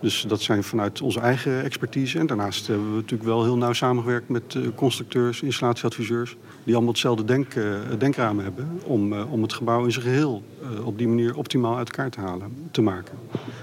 Dus 0.00 0.24
dat 0.28 0.40
zijn 0.40 0.64
vanuit 0.64 1.00
onze 1.00 1.20
eigen 1.20 1.64
expertise. 1.64 2.18
En 2.18 2.26
daarnaast 2.26 2.66
hebben 2.66 2.88
we 2.90 2.94
natuurlijk 2.96 3.28
wel 3.28 3.44
heel 3.44 3.56
nauw 3.56 3.72
samengewerkt 3.72 4.28
met 4.28 4.58
constructeurs, 4.74 5.42
installatieadviseurs. 5.42 6.36
Die 6.64 6.74
allemaal 6.74 6.92
hetzelfde 6.92 7.24
denk, 7.24 7.52
denkramen 7.98 8.44
hebben 8.44 8.80
om, 8.84 9.12
om 9.12 9.42
het 9.42 9.52
gebouw 9.52 9.84
in 9.84 9.92
zijn 9.92 10.04
geheel 10.04 10.42
op 10.84 10.98
die 10.98 11.08
manier 11.08 11.36
optimaal 11.36 11.76
uit 11.76 11.88
elkaar 11.88 12.10
te 12.10 12.20
halen, 12.20 12.68
te 12.70 12.82
maken. 12.82 13.18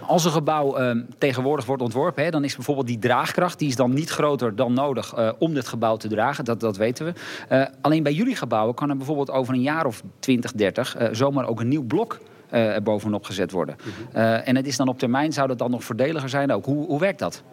Als 0.07 0.25
een 0.25 0.31
gebouw 0.31 0.75
ehm, 0.75 1.01
tegenwoordig 1.31 1.65
wordt 1.65 1.81
ontworpen, 1.81 2.23
hè, 2.23 2.29
dan 2.29 2.43
is 2.43 2.55
bijvoorbeeld 2.55 2.87
die 2.87 2.99
draagkracht, 2.99 3.59
die 3.59 3.67
is 3.67 3.75
dan 3.75 3.93
niet 3.93 4.09
groter 4.09 4.55
dan 4.55 4.73
nodig 4.73 5.17
uh, 5.17 5.31
om 5.39 5.53
dit 5.53 5.67
gebouw 5.67 5.97
te 5.97 6.07
dragen. 6.07 6.45
Dat, 6.45 6.59
dat 6.59 6.77
weten 6.77 7.05
we. 7.05 7.13
Uh, 7.51 7.65
alleen 7.81 8.03
bij 8.03 8.13
jullie 8.13 8.35
gebouwen 8.35 8.75
kan 8.75 8.89
er 8.89 8.97
bijvoorbeeld 8.97 9.31
over 9.31 9.53
een 9.53 9.61
jaar 9.61 9.85
of 9.85 10.03
20, 10.19 10.51
30 10.51 10.99
uh, 10.99 11.07
zomaar 11.11 11.47
ook 11.47 11.59
een 11.59 11.67
nieuw 11.67 11.83
blok 11.83 12.19
bovenop 12.83 13.23
gezet 13.23 13.51
worden. 13.51 13.75
Uh, 14.15 14.47
en 14.47 14.55
het 14.55 14.67
is 14.67 14.77
dan 14.77 14.87
op 14.87 14.99
termijn, 14.99 15.33
zou 15.33 15.47
dat 15.47 15.57
dan 15.57 15.71
nog 15.71 15.83
voordeliger 15.83 16.29
zijn 16.29 16.51
ook? 16.51 16.65
Hoe, 16.65 16.85
hoe 16.85 16.99
werkt 16.99 17.19
dat? 17.19 17.43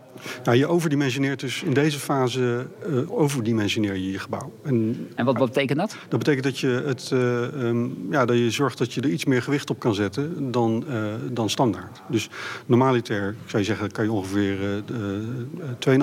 Nou, 0.44 0.56
je 0.56 0.66
overdimensioneert 0.66 1.40
dus 1.40 1.62
in 1.62 1.72
deze 1.72 1.98
fase 1.98 2.66
uh, 2.88 3.18
overdimensioneer 3.18 3.94
je 3.94 4.10
je 4.10 4.18
gebouw. 4.18 4.52
En, 4.62 5.08
en 5.14 5.24
wat, 5.24 5.38
wat, 5.38 5.48
betekent 5.48 5.78
dat? 5.78 5.96
Dat 6.08 6.18
betekent 6.18 6.44
dat 6.44 6.58
je, 6.58 6.82
het, 6.86 7.10
uh, 7.12 7.42
um, 7.42 8.06
ja, 8.10 8.24
dat 8.24 8.36
je 8.36 8.50
zorgt 8.50 8.78
dat 8.78 8.92
je 8.92 9.00
er 9.00 9.08
iets 9.08 9.24
meer 9.24 9.42
gewicht 9.42 9.70
op 9.70 9.78
kan 9.78 9.94
zetten 9.94 10.50
dan, 10.50 10.84
uh, 10.88 11.14
dan 11.32 11.50
standaard. 11.50 12.02
Dus 12.08 12.28
normaliter, 12.66 13.28
ik 13.28 13.50
zou 13.50 13.62
je 13.62 13.68
zeggen, 13.68 13.90
kan 13.90 14.04
je 14.04 14.12
ongeveer 14.12 14.56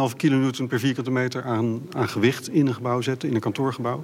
2,5 0.10 0.16
kilonewton 0.16 0.68
per 0.68 0.80
vierkante 0.80 1.12
meter 1.12 1.44
aan, 1.44 1.82
aan 1.92 2.10
gewicht 2.10 2.50
in 2.50 2.68
een 2.68 2.74
gebouw 2.74 3.02
zetten, 3.02 3.30
in 3.30 3.36
een 3.36 3.42
kantoorgebouw. 3.42 4.04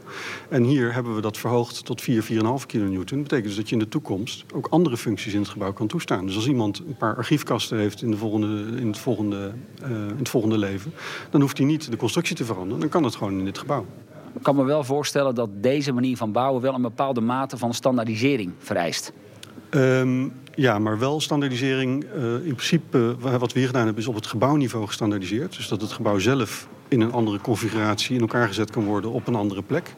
En 0.50 0.64
hier 0.64 0.94
hebben 0.94 1.16
we 1.16 1.22
dat 1.22 1.38
verhoogd 1.38 1.86
tot 1.86 2.02
4, 2.02 2.24
4,5 2.24 2.30
kilonewton. 2.66 3.18
Dat 3.18 3.28
betekent 3.28 3.48
dus 3.48 3.56
dat 3.56 3.70
je 3.70 3.76
in 3.76 3.82
de 3.82 3.88
toekomst 3.88 4.46
ook 4.54 4.68
andere 4.68 4.98
functies 4.98 5.34
in 5.34 5.40
het 5.40 5.50
gebouw 5.50 5.74
kan 5.74 5.88
toestaan. 5.88 6.26
Dus 6.26 6.36
als 6.36 6.48
iemand 6.48 6.80
een 6.80 6.98
paar 6.98 7.16
archiefkasten 7.16 7.78
heeft 7.78 8.02
in, 8.02 8.12
de 8.12 8.18
volgende, 8.18 8.80
in 8.80 8.88
het 8.88 8.98
volgende 8.98 9.54
in 10.10 10.18
het 10.18 10.30
volgende 10.30 10.58
leven, 10.58 10.94
dan 11.30 11.42
hoeft 11.42 11.58
hij 11.58 11.68
niet 11.68 11.92
de 11.92 11.98
constructie 11.98 12.36
te 12.36 12.46
veranderen. 12.46 12.80
Dan 12.80 12.90
kan 12.90 13.04
het 13.04 13.16
gewoon 13.16 13.40
in 13.40 13.46
dit 13.46 13.58
gebouw. 13.58 13.86
Ik 14.36 14.44
kan 14.44 14.56
me 14.56 14.64
wel 14.64 14.84
voorstellen 14.84 15.36
dat 15.36 15.50
deze 15.54 15.92
manier 15.92 16.18
van 16.18 16.32
bouwen 16.32 16.62
wel 16.62 16.74
een 16.74 16.82
bepaalde 16.82 17.22
mate 17.22 17.58
van 17.58 17.74
standaardisering 17.74 18.52
vereist. 18.58 19.14
Um, 19.70 20.34
ja, 20.56 20.80
maar 20.80 21.00
wel 21.00 21.22
standaardisering. 21.22 22.04
Uh, 22.16 22.34
in 22.34 22.56
principe, 22.56 23.16
uh, 23.26 23.36
wat 23.36 23.54
we 23.54 23.60
hier 23.60 23.68
gedaan 23.68 23.86
hebben, 23.86 24.04
is 24.04 24.10
op 24.10 24.16
het 24.16 24.28
gebouwniveau 24.28 24.88
gestandaardiseerd. 24.88 25.56
Dus 25.56 25.68
dat 25.68 25.82
het 25.82 25.92
gebouw 25.92 26.20
zelf 26.20 26.68
in 26.88 27.02
een 27.02 27.12
andere 27.12 27.40
configuratie 27.40 28.16
in 28.16 28.22
elkaar 28.22 28.48
gezet 28.48 28.72
kan 28.72 28.84
worden 28.84 29.12
op 29.12 29.28
een 29.28 29.36
andere 29.36 29.62
plek. 29.62 29.96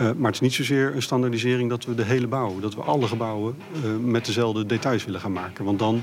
Uh, 0.00 0.10
maar 0.16 0.26
het 0.26 0.34
is 0.34 0.40
niet 0.40 0.54
zozeer 0.54 0.94
een 0.94 1.02
standaardisering 1.02 1.70
dat 1.70 1.84
we 1.84 1.94
de 1.94 2.04
hele 2.04 2.26
bouw, 2.26 2.60
dat 2.60 2.74
we 2.74 2.80
alle 2.80 3.06
gebouwen 3.06 3.56
met 4.00 4.26
dezelfde 4.26 4.66
details 4.66 5.04
willen 5.04 5.20
gaan 5.20 5.32
maken. 5.32 5.64
Want 5.64 5.78
dan, 5.78 6.02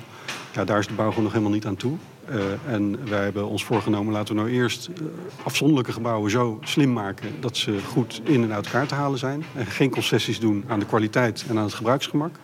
ja, 0.54 0.64
daar 0.64 0.80
is 0.80 0.88
de 0.88 0.94
bouw 0.94 1.10
gewoon 1.10 1.24
nog 1.24 1.32
helemaal 1.32 1.54
niet 1.54 1.66
aan 1.66 1.76
toe. 1.76 1.98
Uh, 2.30 2.74
en 2.74 3.10
wij 3.10 3.24
hebben 3.24 3.48
ons 3.48 3.66
voorgenomen, 3.66 4.14
laten 4.14 4.36
we 4.36 4.42
nou 4.42 4.54
eerst 4.54 4.90
uh, 4.90 5.08
afzonderlijke 5.44 5.92
gebouwen 5.92 6.32
zo 6.32 6.60
slim 6.62 6.94
maken 6.94 7.30
dat 7.40 7.58
ze 7.58 7.80
goed 7.88 8.22
in 8.24 8.44
en 8.44 8.54
uit 8.54 8.66
elkaar 8.66 8.88
te 8.88 8.96
halen 8.96 9.20
zijn. 9.20 9.44
En 9.56 9.66
geen 9.66 9.90
concessies 9.90 10.40
doen 10.40 10.64
aan 10.68 10.80
de 10.80 10.86
kwaliteit 10.86 11.46
en 11.50 11.58
aan 11.58 11.64
het 11.64 11.74
gebruiksgemak. 11.74 12.36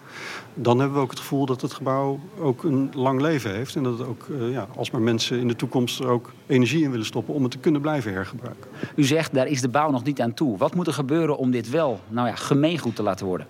Dan 0.54 0.80
hebben 0.80 0.98
we 0.98 1.04
ook 1.04 1.10
het 1.10 1.20
gevoel 1.20 1.46
dat 1.46 1.62
het 1.62 1.74
gebouw 1.74 2.20
ook 2.40 2.64
een 2.64 2.92
lang 2.96 3.22
leven 3.22 3.54
heeft. 3.54 3.76
En 3.76 3.84
dat 3.84 3.98
het 3.98 4.08
ook, 4.08 4.28
uh, 4.28 4.52
ja, 4.52 4.68
als 4.76 4.92
maar 4.92 5.02
mensen 5.02 5.40
in 5.40 5.48
de 5.48 5.56
toekomst 5.56 6.00
er 6.00 6.08
ook 6.08 6.32
energie 6.48 6.84
in 6.84 6.92
willen 6.92 7.06
stoppen 7.06 7.34
om 7.34 7.44
het 7.44 7.52
te 7.52 7.58
kunnen 7.58 7.82
blijven 7.82 8.14
hergebruiken. 8.14 8.70
U 8.96 9.04
zegt, 9.04 9.34
daar 9.34 9.48
is 9.48 9.62
de 9.62 9.70
bouw 9.70 9.92
nog 9.92 10.04
niet 10.04 10.22
aan 10.22 10.34
toe. 10.34 10.58
Wat 10.58 10.76
moet 10.76 10.88
er 10.88 10.94
gebeuren 10.94 11.38
om 11.38 11.52
dit 11.52 11.70
wel 11.70 12.00
nou 12.08 12.28
ja, 12.28 12.36
gemeengoed 12.36 12.96
te 12.96 13.04
laten 13.04 13.26
worden? 13.26 13.48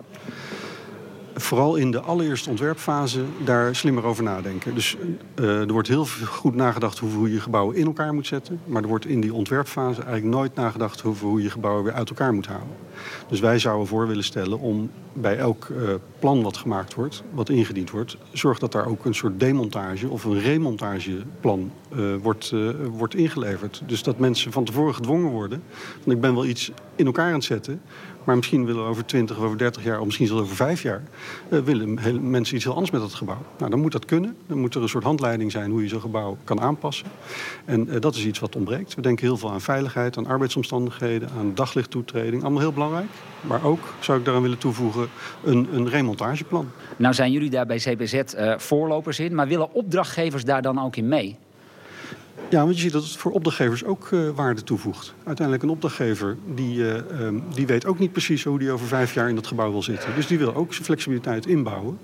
Vooral 1.42 1.76
in 1.76 1.92
de 1.92 2.00
allereerste 2.00 2.50
ontwerpfase 2.50 3.22
daar 3.44 3.76
slimmer 3.76 4.06
over 4.06 4.24
nadenken. 4.24 4.76
Dus 4.76 4.98
uh, 5.40 5.60
er 5.60 5.72
wordt 5.72 5.88
heel 5.88 6.06
goed 6.26 6.56
nagedacht 6.56 7.00
hoe 7.00 7.32
je 7.32 7.40
gebouwen 7.40 7.76
in 7.76 7.86
elkaar 7.86 8.14
moet 8.14 8.28
zetten. 8.28 8.60
Maar 8.66 8.82
er 8.82 8.88
wordt 8.88 9.06
in 9.06 9.22
die 9.22 9.34
ontwerpfase 9.34 10.02
eigenlijk 10.02 10.36
nooit 10.36 10.56
nagedacht 10.56 11.04
over 11.04 11.28
hoe 11.28 11.42
je 11.42 11.50
gebouwen 11.50 11.84
weer 11.84 11.94
uit 11.94 12.10
elkaar 12.10 12.34
moet 12.34 12.48
halen. 12.48 12.76
Dus 13.28 13.40
wij 13.40 13.60
zouden 13.60 13.88
voor 13.88 14.08
willen 14.08 14.24
stellen 14.24 14.60
om 14.60 14.90
bij 15.14 15.38
elk 15.38 15.68
uh, 15.72 15.90
plan 16.20 16.42
wat 16.44 16.58
gemaakt 16.58 16.94
wordt, 16.94 17.24
wat 17.32 17.50
ingediend 17.50 17.92
wordt, 17.92 18.18
zorg 18.32 18.60
dat 18.60 18.72
daar 18.72 18.86
ook 18.86 19.06
een 19.06 19.16
soort 19.16 19.40
demontage 19.40 20.10
of 20.10 20.24
een 20.24 20.40
remontageplan 20.40 21.72
uh, 21.96 22.16
wordt, 22.22 22.54
wordt 22.92 23.16
ingeleverd. 23.16 23.82
Dus 23.86 24.04
dat 24.04 24.20
mensen 24.20 24.52
van 24.52 24.64
tevoren 24.64 24.96
gedwongen 24.96 25.32
worden. 25.32 25.64
Want 25.94 26.16
ik 26.16 26.22
ben 26.22 26.34
wel 26.34 26.46
iets 26.46 26.72
in 26.96 27.06
elkaar 27.06 27.28
aan 27.28 27.34
het 27.34 27.44
zetten. 27.44 27.82
Maar 28.24 28.36
misschien 28.36 28.66
willen 28.66 28.84
we 28.84 28.90
over 28.90 29.06
20 29.06 29.38
of 29.38 29.44
over 29.44 29.58
30 29.58 29.84
jaar, 29.84 30.00
of 30.00 30.06
misschien 30.06 30.28
zelfs 30.28 30.42
over 30.42 30.56
5 30.56 30.82
jaar, 30.82 31.02
uh, 31.50 31.60
willen 31.60 32.30
mensen 32.30 32.56
iets 32.56 32.64
heel 32.64 32.74
anders 32.74 32.92
met 32.92 33.02
dat 33.02 33.14
gebouw. 33.14 33.42
Nou, 33.58 33.72
dan 33.72 33.80
moet 33.80 33.92
dat 33.92 34.06
kunnen. 34.06 34.36
Dan 34.48 34.58
moet 34.58 34.76
er 34.76 34.82
een 34.82 34.90
soort 34.90 35.04
handleiding 35.04 35.52
zijn 35.52 35.72
hoe 35.72 35.82
je 35.82 35.88
zo'n 35.88 36.02
gebouw 36.02 36.38
kan 36.44 36.62
aanpassen. 36.62 37.08
En 37.66 37.88
uh, 37.88 38.00
dat 38.00 38.16
is 38.16 38.26
iets 38.26 38.40
wat 38.40 38.56
ontbreekt. 38.56 38.96
We 38.96 39.02
denken 39.02 39.26
heel 39.26 39.38
veel 39.38 39.52
aan 39.52 39.62
veiligheid, 39.62 40.18
aan 40.18 40.28
arbeidsomstandigheden, 40.28 41.30
aan 41.38 41.52
daglichttoetreding. 41.56 42.42
Allemaal 42.42 42.62
heel 42.62 42.74
belangrijk. 42.74 43.10
Maar 43.42 43.64
ook, 43.64 43.94
zou 44.00 44.20
ik 44.20 44.26
daaraan 44.26 44.44
willen 44.44 44.58
toevoegen, 44.58 45.10
een, 45.44 45.68
een 45.74 45.90
remontageplan. 45.90 46.72
Nou 46.98 47.14
zijn 47.14 47.32
jullie 47.32 47.50
daar 47.50 47.66
bij 47.66 47.78
CPZ 47.78 48.14
uh, 48.14 48.58
voorlopers 48.58 49.20
in, 49.20 49.36
maar 49.36 49.48
willen 49.48 49.74
opdrachtgevers 49.74 50.44
daar 50.44 50.62
dan 50.62 50.80
ook 50.80 50.96
in 50.96 51.08
mee? 51.08 51.38
Ja, 52.52 52.64
want 52.64 52.76
je 52.76 52.82
ziet 52.82 52.92
dat 52.92 53.04
het 53.04 53.16
voor 53.16 53.32
opdrachtgevers 53.32 53.84
ook 53.84 54.10
uh, 54.12 54.30
waarde 54.36 54.64
toevoegt. 54.64 55.14
Uiteindelijk 55.24 55.66
een 55.66 55.72
opdrachtgever 55.74 56.38
die, 56.56 56.78
uh, 56.78 56.94
um, 57.22 57.44
die 57.54 57.66
weet 57.66 57.86
ook 57.86 58.00
niet 58.00 58.12
precies 58.12 58.44
hoe 58.44 58.60
die 58.60 58.72
over 58.72 58.88
vijf 58.88 59.14
jaar 59.14 59.30
in 59.30 59.36
dat 59.36 59.48
gebouw 59.48 59.72
wil 59.72 59.84
zitten. 59.84 60.16
Dus 60.16 60.28
die 60.28 60.38
wil 60.38 60.56
ook 60.56 60.74
zijn 60.74 60.86
flexibiliteit 60.86 61.46
inbouwen 61.46 61.98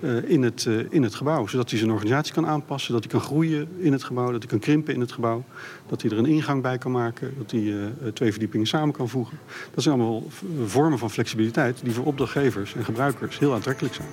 uh, 0.00 0.30
in, 0.30 0.42
het, 0.42 0.68
in 0.90 1.02
het 1.02 1.14
gebouw. 1.14 1.46
Zodat 1.46 1.70
hij 1.70 1.78
zijn 1.78 1.90
organisatie 1.90 2.32
kan 2.32 2.46
aanpassen, 2.46 2.92
dat 2.92 3.02
hij 3.02 3.12
kan 3.12 3.20
groeien 3.20 3.68
in 3.78 3.92
het 3.92 4.04
gebouw, 4.04 4.30
dat 4.30 4.42
hij 4.42 4.50
kan 4.50 4.58
krimpen 4.58 4.94
in 4.94 5.00
het 5.00 5.12
gebouw. 5.12 5.44
Dat 5.86 6.02
hij 6.02 6.10
er 6.10 6.18
een 6.18 6.26
ingang 6.26 6.62
bij 6.62 6.78
kan 6.78 6.90
maken, 6.90 7.34
dat 7.38 7.50
hij 7.50 7.74
twee 8.12 8.30
verdiepingen 8.30 8.66
samen 8.66 8.94
kan 8.94 9.08
voegen. 9.08 9.38
Dat 9.74 9.82
zijn 9.82 9.94
allemaal 9.94 10.22
vormen 10.64 10.98
van 10.98 11.10
flexibiliteit 11.10 11.80
die 11.82 11.92
voor 11.92 12.04
opdrachtgevers 12.04 12.74
en 12.74 12.84
gebruikers 12.84 13.38
heel 13.38 13.54
aantrekkelijk 13.54 13.94
zijn. 13.94 14.08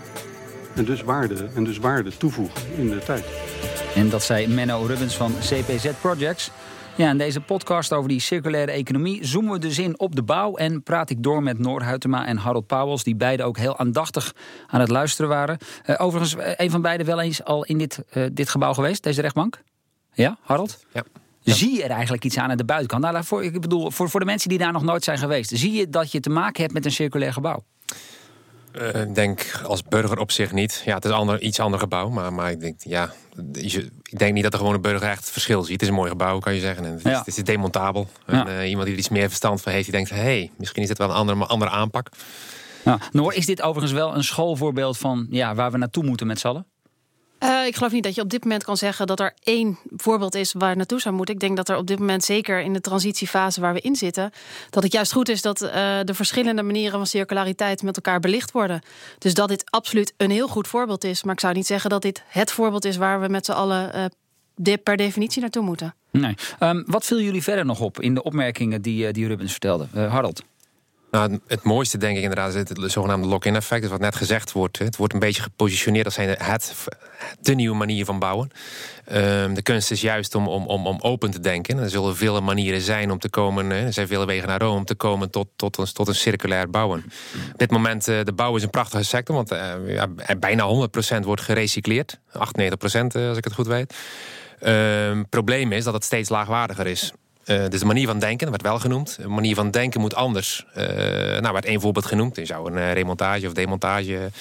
En 0.80 0.86
dus 0.86 1.02
waarde, 1.02 1.48
en 1.56 1.64
dus 1.64 1.78
waarde 1.78 2.18
toevoegen 2.18 2.62
in 2.78 2.90
de 2.90 3.00
tijd. 3.00 3.26
En 3.96 4.10
dat 4.10 4.24
zei 4.24 4.48
Menno 4.48 4.86
Rubens 4.86 5.16
van 5.16 5.34
CPZ 5.40 5.90
Projects. 6.02 6.52
Ja, 6.96 7.10
in 7.10 7.18
deze 7.18 7.42
podcast 7.42 7.94
over 7.94 8.10
die 8.10 8.20
circulaire 8.20 8.72
economie 8.72 9.26
zoomen 9.26 9.52
we 9.52 9.60
dus 9.60 9.80
in 9.80 10.00
op 10.00 10.16
de 10.16 10.24
bouw. 10.24 10.56
En 10.56 10.84
praat 10.84 11.10
ik 11.10 11.24
door 11.24 11.44
met 11.44 11.60
Noor 11.60 11.84
Huytema 11.84 12.26
en 12.26 12.38
Harold 12.38 12.68
Pauwels, 12.68 13.04
die 13.04 13.16
beide 13.16 13.44
ook 13.44 13.58
heel 13.58 13.78
aandachtig 13.78 14.34
aan 14.68 14.80
het 14.80 14.90
luisteren 14.90 15.30
waren. 15.30 15.58
Uh, 15.86 15.96
overigens, 15.98 16.36
eh, 16.36 16.54
een 16.56 16.72
van 16.72 16.82
beiden 16.82 17.06
wel 17.06 17.22
eens 17.22 17.44
al 17.44 17.66
in 17.66 17.78
dit, 17.78 18.04
uh, 18.14 18.26
dit 18.32 18.50
gebouw 18.50 18.74
geweest, 18.74 19.04
deze 19.04 19.22
rechtbank? 19.22 19.62
Ja, 20.14 20.38
Harold? 20.42 20.86
Ja. 20.94 21.04
Zie 21.42 21.76
je 21.76 21.84
er 21.84 21.90
eigenlijk 21.90 22.24
iets 22.24 22.38
aan 22.38 22.50
aan 22.50 22.58
de 22.58 22.66
buitenkant? 22.66 23.04
Nou, 23.04 23.24
voor, 23.24 23.44
ik 23.44 23.62
bedoel, 23.62 23.92
voor, 23.92 24.10
voor 24.10 24.20
de 24.20 24.26
mensen 24.26 24.50
die 24.50 24.58
daar 24.58 24.72
nog 24.72 24.84
nooit 24.84 25.04
zijn 25.04 25.18
geweest, 25.18 25.52
zie 25.54 25.72
je 25.72 25.90
dat 25.90 26.12
je 26.12 26.20
te 26.20 26.30
maken 26.30 26.62
hebt 26.62 26.74
met 26.74 26.86
een 26.86 26.92
circulair 26.92 27.34
gebouw? 27.34 27.64
Uh, 28.74 29.02
ik 29.02 29.16
denk 29.16 29.62
als 29.66 29.84
burger 29.84 30.20
op 30.20 30.32
zich 30.32 30.52
niet. 30.52 30.82
Ja, 30.86 30.96
het 30.96 31.06
is 31.06 31.12
een 31.12 31.18
ander, 31.18 31.42
iets 31.42 31.60
ander 31.60 31.80
gebouw. 31.80 32.10
Maar, 32.10 32.34
maar 32.34 32.52
ik 32.52 32.60
denk, 32.60 32.76
ja, 32.84 33.14
ik 34.04 34.20
denk 34.20 34.34
niet 34.34 34.44
dat 34.44 34.52
de 34.52 34.58
gewone 34.58 34.80
burger 34.80 35.10
echt 35.10 35.22
het 35.22 35.32
verschil 35.32 35.64
ziet. 35.64 35.72
Het 35.72 35.82
is 35.82 35.88
een 35.88 35.94
mooi 35.94 36.10
gebouw, 36.10 36.40
kan 36.40 36.54
je 36.54 36.60
zeggen. 36.60 36.86
En 36.86 36.92
het, 36.92 37.06
is, 37.06 37.18
het 37.18 37.28
is 37.28 37.44
demontabel. 37.44 38.08
En, 38.26 38.48
uh, 38.48 38.70
iemand 38.70 38.86
die 38.86 38.94
er 38.94 39.00
iets 39.00 39.10
meer 39.10 39.28
verstand 39.28 39.62
van 39.62 39.72
heeft, 39.72 39.84
die 39.84 39.94
denkt... 39.94 40.10
hé, 40.10 40.16
hey, 40.16 40.52
misschien 40.58 40.82
is 40.82 40.88
dit 40.88 40.98
wel 40.98 41.10
een 41.10 41.16
andere, 41.16 41.46
andere 41.46 41.72
aanpak. 41.72 42.10
Ja. 42.86 43.00
Noor, 43.12 43.34
is 43.34 43.46
dit 43.46 43.62
overigens 43.62 43.92
wel 43.92 44.16
een 44.16 44.24
schoolvoorbeeld 44.24 44.98
van 44.98 45.28
ja, 45.30 45.56
waar 45.56 45.72
we 45.72 45.78
naartoe 45.78 46.04
moeten 46.04 46.28
met 46.28 46.40
z'n 46.40 46.48
allen? 46.48 46.66
Uh, 47.44 47.66
ik 47.66 47.76
geloof 47.76 47.92
niet 47.92 48.04
dat 48.04 48.16
je 48.16 48.22
op 48.22 48.30
dit 48.30 48.44
moment 48.44 48.64
kan 48.64 48.78
zeggen 48.78 49.08
dat 49.08 49.20
er 49.20 49.34
één 49.44 49.78
voorbeeld 49.96 50.36
is 50.36 50.54
waar 50.54 50.76
naartoe 50.76 51.02
zou 51.02 51.16
moeten. 51.16 51.34
Ik 51.34 51.40
denk 51.40 51.58
dat 51.58 51.70
er 51.70 51.78
op 51.78 51.88
dit 51.88 52.00
moment, 52.00 52.24
zeker 52.24 52.62
in 52.62 52.74
de 52.74 52.82
transitiefase 52.82 53.62
waar 53.62 53.74
we 53.74 53.82
in 53.82 53.96
zitten, 53.96 54.32
dat 54.70 54.84
het 54.84 54.92
juist 54.92 55.12
goed 55.12 55.30
is 55.30 55.42
dat 55.42 55.62
uh, 55.62 55.70
de 56.04 56.14
verschillende 56.14 56.64
manieren 56.64 56.92
van 56.92 57.08
circulariteit 57.08 57.84
met 57.84 57.96
elkaar 57.96 58.20
belicht 58.20 58.52
worden. 58.52 58.82
Dus 59.18 59.34
dat 59.34 59.48
dit 59.48 59.72
absoluut 59.72 60.14
een 60.18 60.32
heel 60.32 60.48
goed 60.48 60.68
voorbeeld 60.68 61.04
is. 61.04 61.24
Maar 61.24 61.34
ik 61.34 61.40
zou 61.40 61.54
niet 61.54 61.68
zeggen 61.68 61.90
dat 61.90 62.02
dit 62.02 62.24
het 62.28 62.52
voorbeeld 62.52 62.86
is 62.86 62.98
waar 62.98 63.22
we 63.22 63.28
met 63.28 63.46
z'n 63.46 63.52
allen 63.52 64.12
de, 64.56 64.78
per 64.78 64.98
definitie 64.98 65.42
naartoe 65.42 65.64
moeten. 65.64 65.96
Nee. 66.12 66.36
Um, 66.60 66.84
wat 66.88 67.06
viel 67.06 67.22
jullie 67.22 67.44
verder 67.44 67.66
nog 67.66 67.80
op 67.80 68.00
in 68.00 68.14
de 68.14 68.24
opmerkingen 68.24 68.82
die, 68.82 69.12
die 69.12 69.28
Rubens 69.28 69.52
vertelde? 69.52 69.88
Harold? 69.94 70.44
Nou, 71.12 71.40
het 71.48 71.64
mooiste 71.64 71.98
denk 71.98 72.18
ik 72.18 72.22
inderdaad 72.22 72.54
is 72.54 72.70
het 72.70 72.92
zogenaamde 72.92 73.28
lock-in 73.28 73.56
effect. 73.56 73.82
Dus 73.82 73.92
wat 73.92 74.00
net 74.00 74.16
gezegd 74.16 74.52
wordt. 74.52 74.78
Het 74.78 74.98
wordt 74.98 75.14
een 75.14 75.20
beetje 75.20 75.42
gepositioneerd 75.42 76.06
als 76.06 76.16
het, 76.18 76.88
de 77.42 77.54
nieuwe 77.54 77.76
manier 77.76 78.06
van 78.06 78.20
bouwen. 78.20 78.50
Um, 79.12 79.54
de 79.54 79.62
kunst 79.62 79.92
is 79.92 80.02
juist 80.02 80.36
om, 80.36 80.48
om, 80.48 80.68
om, 80.68 80.88
om 80.88 80.98
open 81.02 81.32
te 81.32 81.40
denken. 81.40 81.78
Er 81.78 81.90
zullen 81.90 82.16
vele 82.16 82.42
manieren 82.42 82.82
zijn 82.82 83.12
om 83.12 83.20
te 83.20 83.30
komen. 83.30 83.72
Er 83.72 83.94
zijn 83.94 84.08
vele 84.08 84.26
wegen 84.26 84.48
naar 84.48 84.62
Rome 84.62 84.78
om 84.78 84.86
te 84.86 84.96
komen 84.96 85.30
tot, 85.30 85.48
tot, 85.56 85.78
een, 85.78 85.94
tot 85.94 86.08
een 86.08 86.16
circulair 86.16 86.70
bouwen. 86.70 87.04
Op 87.52 87.58
dit 87.58 87.72
moment, 87.72 88.08
uh, 88.08 88.24
de 88.24 88.34
bouw 88.34 88.56
is 88.56 88.64
een 88.64 88.70
prachtige 88.70 89.04
sector. 89.04 89.36
Want 89.36 89.52
uh, 89.52 89.74
ja, 89.88 90.08
bijna 90.40 90.88
100% 91.16 91.20
wordt 91.20 91.42
gerecycleerd. 91.42 92.20
98% 92.20 92.32
uh, 92.34 93.28
als 93.28 93.38
ik 93.38 93.44
het 93.44 93.54
goed 93.54 93.68
weet. 93.68 93.96
Um, 94.66 95.30
probleem 95.30 95.72
is 95.72 95.84
dat 95.84 95.94
het 95.94 96.04
steeds 96.04 96.30
laagwaardiger 96.30 96.88
is. 96.88 97.14
Uh, 97.50 97.68
dus 97.70 97.80
de 97.80 97.86
manier 97.86 98.08
van 98.08 98.20
denken, 98.20 98.40
dat 98.40 98.50
werd 98.50 98.62
wel 98.62 98.80
genoemd. 98.80 99.18
De 99.22 99.28
manier 99.28 99.56
van 99.56 99.72
denken 99.72 100.02
moet 100.02 100.16
anders. 100.16 100.66
Uh, 100.78 100.84
nou, 101.40 101.54
werd 101.54 101.66
één 101.66 101.82
voorbeeld 101.82 102.06
genoemd. 102.06 102.36
Je 102.36 102.46
zou 102.46 102.72
een 102.72 102.78
uh, 102.78 102.94
remontage 102.94 103.48
of 103.48 103.54
demontage 103.54 104.32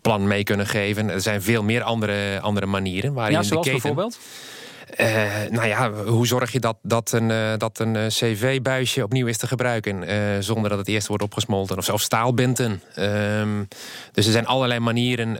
plan 0.00 0.26
mee 0.26 0.44
kunnen 0.44 0.66
geven. 0.66 1.10
Er 1.10 1.20
zijn 1.20 1.42
veel 1.42 1.62
meer 1.62 1.82
andere, 1.82 2.40
andere 2.40 2.66
manieren. 2.66 3.12
Waarin 3.12 3.36
ja, 3.36 3.42
zoals 3.42 3.66
de 3.66 3.72
keten, 3.72 3.94
bijvoorbeeld? 3.94 4.18
nou 5.50 5.66
ja, 5.66 5.92
hoe 5.92 6.26
zorg 6.26 6.52
je 6.52 6.60
dat, 6.60 6.76
dat 6.82 7.12
een, 7.12 7.58
dat 7.58 7.78
een 7.78 7.96
cv-buisje 8.08 9.02
opnieuw 9.02 9.26
is 9.26 9.36
te 9.36 9.46
gebruiken... 9.46 10.04
zonder 10.42 10.70
dat 10.70 10.78
het 10.78 10.88
eerst 10.88 11.06
wordt 11.06 11.22
opgesmolten? 11.22 11.78
Of, 11.78 11.88
of 11.88 12.00
staalbinten. 12.00 12.82
Um, 12.98 13.68
dus 14.12 14.26
er 14.26 14.32
zijn 14.32 14.46
allerlei 14.46 14.80
manieren 14.80 15.32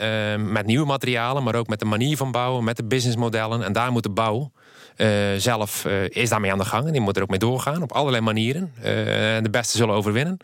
met 0.52 0.66
nieuwe 0.66 0.86
materialen... 0.86 1.42
maar 1.42 1.54
ook 1.54 1.68
met 1.68 1.78
de 1.78 1.84
manier 1.84 2.16
van 2.16 2.32
bouwen, 2.32 2.64
met 2.64 2.76
de 2.76 2.84
businessmodellen. 2.84 3.62
En 3.62 3.72
daar 3.72 3.92
moet 3.92 4.02
de 4.02 4.10
bouw 4.10 4.52
zelf 5.36 5.84
uh, 5.84 6.08
is 6.08 6.28
daarmee 6.28 6.52
aan 6.52 6.58
de 6.58 6.64
gang. 6.64 6.86
En 6.86 6.92
die 6.92 7.00
moet 7.00 7.16
er 7.16 7.22
ook 7.22 7.28
mee 7.28 7.38
doorgaan 7.38 7.82
op 7.82 7.92
allerlei 7.92 8.22
manieren. 8.22 8.72
Uh, 8.76 8.84
de 9.42 9.48
beste 9.50 9.76
zullen 9.76 9.94
overwinnen. 9.94 10.36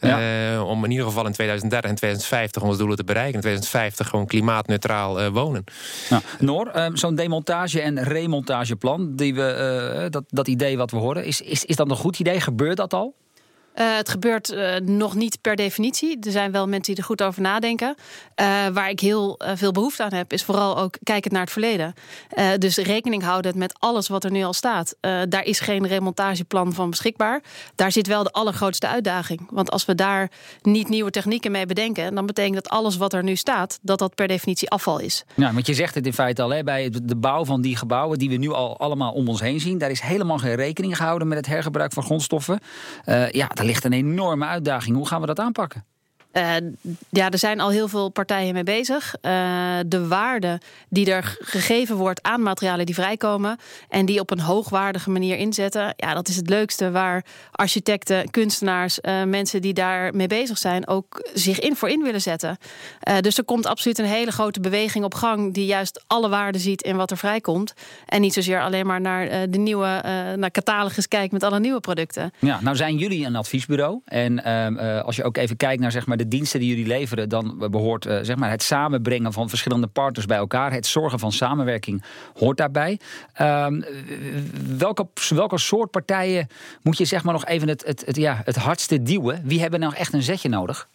Ja. 0.00 0.62
om 0.62 0.84
in 0.84 0.90
ieder 0.90 1.06
geval 1.06 1.26
in 1.26 1.32
2030 1.32 1.90
en 1.90 1.96
2050 1.96 2.62
onze 2.62 2.78
doelen 2.78 2.96
te 2.96 3.04
bereiken. 3.04 3.34
In 3.34 3.40
2050 3.40 4.08
gewoon 4.08 4.26
klimaatneutraal 4.26 5.30
wonen. 5.30 5.64
Nou, 6.10 6.22
Noor, 6.38 6.90
zo'n 6.92 7.14
demontage- 7.14 7.80
en 7.80 8.02
remontageplan, 8.02 9.16
die 9.16 9.34
we, 9.34 10.06
dat, 10.10 10.24
dat 10.28 10.48
idee 10.48 10.76
wat 10.76 10.90
we 10.90 10.96
horen, 10.96 11.24
is, 11.24 11.40
is, 11.40 11.64
is 11.64 11.76
dat 11.76 11.90
een 11.90 11.96
goed 11.96 12.18
idee? 12.18 12.40
Gebeurt 12.40 12.76
dat 12.76 12.94
al? 12.94 13.14
Uh, 13.76 13.96
het 13.96 14.08
gebeurt 14.08 14.52
uh, 14.52 14.76
nog 14.76 15.14
niet 15.14 15.38
per 15.40 15.56
definitie. 15.56 16.18
Er 16.20 16.30
zijn 16.30 16.52
wel 16.52 16.68
mensen 16.68 16.94
die 16.94 17.02
er 17.02 17.08
goed 17.08 17.22
over 17.22 17.42
nadenken. 17.42 17.94
Uh, 18.40 18.66
waar 18.72 18.90
ik 18.90 19.00
heel 19.00 19.40
veel 19.54 19.72
behoefte 19.72 20.02
aan 20.02 20.12
heb, 20.12 20.32
is 20.32 20.44
vooral 20.44 20.78
ook 20.78 20.96
kijken 21.02 21.32
naar 21.32 21.42
het 21.42 21.50
verleden. 21.50 21.94
dus 22.58 22.76
rekening 22.76 23.22
houden 23.22 23.58
met 23.58 23.76
alles 23.78 24.08
wat 24.08 24.24
er 24.24 24.30
nu 24.30 24.42
al 24.42 24.52
staat. 24.52 24.96
daar 25.28 25.44
is 25.44 25.60
geen 25.60 25.86
remontageplan 25.86 26.72
van 26.72 26.90
beschikbaar. 26.90 27.42
Daar 27.74 27.92
zit 27.92 28.06
wel 28.06 28.22
de 28.22 28.30
allergrootste 28.30 28.88
uitdaging. 28.88 29.48
Want 29.50 29.70
als 29.70 29.84
we 29.84 29.94
daar 29.94 30.30
niet 30.62 30.88
nieuwe 30.88 31.10
technieken 31.10 31.50
mee 31.50 31.66
bedenken, 31.66 32.14
dan 32.14 32.26
betekent 32.26 32.54
dat 32.54 32.68
alles 32.68 32.96
wat 32.96 33.12
er 33.12 33.22
nu 33.22 33.36
staat, 33.36 33.78
dat 33.82 33.98
dat 33.98 34.14
per 34.14 34.28
definitie 34.28 34.70
afval 34.70 34.98
is. 34.98 35.24
Ja, 35.34 35.52
want 35.52 35.66
je 35.66 35.74
zegt 35.74 35.94
het 35.94 36.06
in 36.06 36.12
feite 36.12 36.42
al, 36.42 36.50
hè, 36.50 36.62
bij 36.62 36.90
de 37.02 37.16
bouw 37.16 37.44
van 37.44 37.60
die 37.60 37.76
gebouwen 37.76 38.18
die 38.18 38.28
we 38.28 38.36
nu 38.36 38.52
al 38.52 38.78
allemaal 38.78 39.12
om 39.12 39.28
ons 39.28 39.40
heen 39.40 39.60
zien, 39.60 39.78
daar 39.78 39.90
is 39.90 40.00
helemaal 40.00 40.38
geen 40.38 40.54
rekening 40.54 40.96
gehouden 40.96 41.28
met 41.28 41.38
het 41.38 41.46
hergebruik 41.46 41.92
van 41.92 42.02
grondstoffen. 42.02 42.58
ja, 43.30 43.46
ligt 43.66 43.84
een 43.84 43.92
enorme 43.92 44.44
uitdaging. 44.44 44.96
Hoe 44.96 45.06
gaan 45.06 45.20
we 45.20 45.26
dat 45.26 45.38
aanpakken? 45.38 45.84
Uh, 46.36 46.56
ja, 47.10 47.30
er 47.30 47.38
zijn 47.38 47.60
al 47.60 47.70
heel 47.70 47.88
veel 47.88 48.08
partijen 48.08 48.54
mee 48.54 48.62
bezig. 48.62 49.14
Uh, 49.22 49.30
de 49.86 50.06
waarde 50.06 50.60
die 50.88 51.12
er 51.12 51.36
gegeven 51.40 51.96
wordt 51.96 52.22
aan 52.22 52.42
materialen 52.42 52.86
die 52.86 52.94
vrijkomen 52.94 53.58
en 53.88 54.06
die 54.06 54.20
op 54.20 54.30
een 54.30 54.40
hoogwaardige 54.40 55.10
manier 55.10 55.36
inzetten, 55.36 55.94
ja, 55.96 56.14
dat 56.14 56.28
is 56.28 56.36
het 56.36 56.48
leukste 56.48 56.90
waar 56.90 57.24
architecten, 57.50 58.30
kunstenaars, 58.30 58.98
uh, 59.02 59.22
mensen 59.22 59.62
die 59.62 59.72
daar 59.72 60.14
mee 60.14 60.26
bezig 60.26 60.58
zijn, 60.58 60.88
ook 60.88 61.28
zich 61.34 61.58
in 61.58 61.76
voor 61.76 61.88
in 61.88 62.02
willen 62.02 62.20
zetten. 62.20 62.58
dus 63.20 63.38
er 63.38 63.44
komt 63.44 63.66
absoluut 63.66 63.98
een 63.98 64.04
hele 64.04 64.32
grote 64.32 64.60
beweging 64.60 65.04
op 65.04 65.14
gang 65.14 65.54
die 65.54 65.66
juist 65.66 66.04
alle 66.06 66.28
waarde 66.28 66.58
ziet 66.58 66.82
in 66.82 66.96
wat 66.96 67.10
er 67.10 67.16
vrijkomt. 67.16 67.72
En 68.06 68.20
niet 68.20 68.32
zozeer 68.32 68.60
alleen 68.62 68.86
maar 68.86 69.00
naar 69.00 69.50
de 69.50 69.58
nieuwe 69.58 70.00
naar 70.36 70.50
catalogus 70.50 71.08
kijkt 71.08 71.32
met 71.32 71.42
alle 71.42 71.60
nieuwe 71.60 71.80
producten. 71.80 72.32
Ja, 72.38 72.60
nou 72.60 72.76
zijn 72.76 72.96
jullie 72.96 73.26
een 73.26 73.36
adviesbureau. 73.36 74.00
En 74.04 74.44
ehm, 74.44 74.76
als 74.98 75.16
je 75.16 75.24
ook 75.24 75.36
even 75.36 75.56
kijkt 75.56 75.80
naar 75.80 75.92
zeg 75.92 76.06
maar 76.06 76.16
de 76.16 76.25
diensten 76.28 76.60
die 76.60 76.68
jullie 76.68 76.86
leveren, 76.86 77.28
dan 77.28 77.66
behoort 77.70 78.06
uh, 78.06 78.18
zeg 78.22 78.36
maar 78.36 78.50
het 78.50 78.62
samenbrengen 78.62 79.32
van 79.32 79.48
verschillende 79.48 79.86
partners 79.86 80.26
bij 80.26 80.36
elkaar. 80.36 80.72
Het 80.72 80.86
zorgen 80.86 81.18
van 81.18 81.32
samenwerking 81.32 82.02
hoort 82.34 82.56
daarbij. 82.56 83.00
Um, 83.40 83.84
welke, 84.76 85.06
welke 85.28 85.58
soort 85.58 85.90
partijen 85.90 86.48
moet 86.82 86.98
je 86.98 87.04
zeg 87.04 87.24
maar 87.24 87.32
nog 87.32 87.46
even 87.46 87.68
het, 87.68 87.84
het, 87.86 88.02
het, 88.06 88.16
ja, 88.16 88.42
het 88.44 88.56
hardste 88.56 89.02
duwen? 89.02 89.40
Wie 89.44 89.60
hebben 89.60 89.80
nou 89.80 89.94
echt 89.94 90.12
een 90.12 90.22
zetje 90.22 90.48
nodig? 90.48 90.88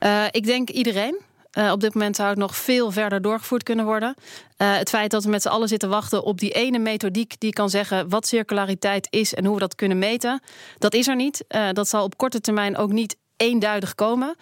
Uh, 0.00 0.24
ik 0.30 0.44
denk 0.44 0.70
iedereen. 0.70 1.20
Uh, 1.58 1.72
op 1.72 1.80
dit 1.80 1.94
moment 1.94 2.16
zou 2.16 2.28
het 2.28 2.38
nog 2.38 2.56
veel 2.56 2.90
verder 2.90 3.22
doorgevoerd 3.22 3.62
kunnen 3.62 3.84
worden. 3.84 4.14
Het 4.56 4.88
feit 4.88 5.10
dat 5.10 5.24
we 5.24 5.30
met 5.30 5.42
z'n 5.42 5.48
allen 5.48 5.68
zitten 5.68 5.88
wachten 5.88 6.24
op 6.24 6.38
die 6.38 6.50
ene 6.50 6.78
methodiek 6.78 7.34
die 7.38 7.52
kan 7.52 7.70
zeggen 7.70 8.08
wat 8.08 8.26
circulariteit 8.26 9.06
is 9.10 9.34
en 9.34 9.44
hoe 9.44 9.54
we 9.54 9.60
dat 9.60 9.74
kunnen 9.74 9.98
meten, 9.98 10.42
dat 10.78 10.94
is 10.94 11.08
er 11.08 11.16
niet. 11.16 11.44
Dat 11.72 11.88
zal 11.88 12.04
op 12.04 12.16
korte 12.16 12.40
termijn 12.40 12.76
ook 12.76 12.92
niet 12.92 13.16
eenduidig 13.36 13.94
komen. 13.94 14.36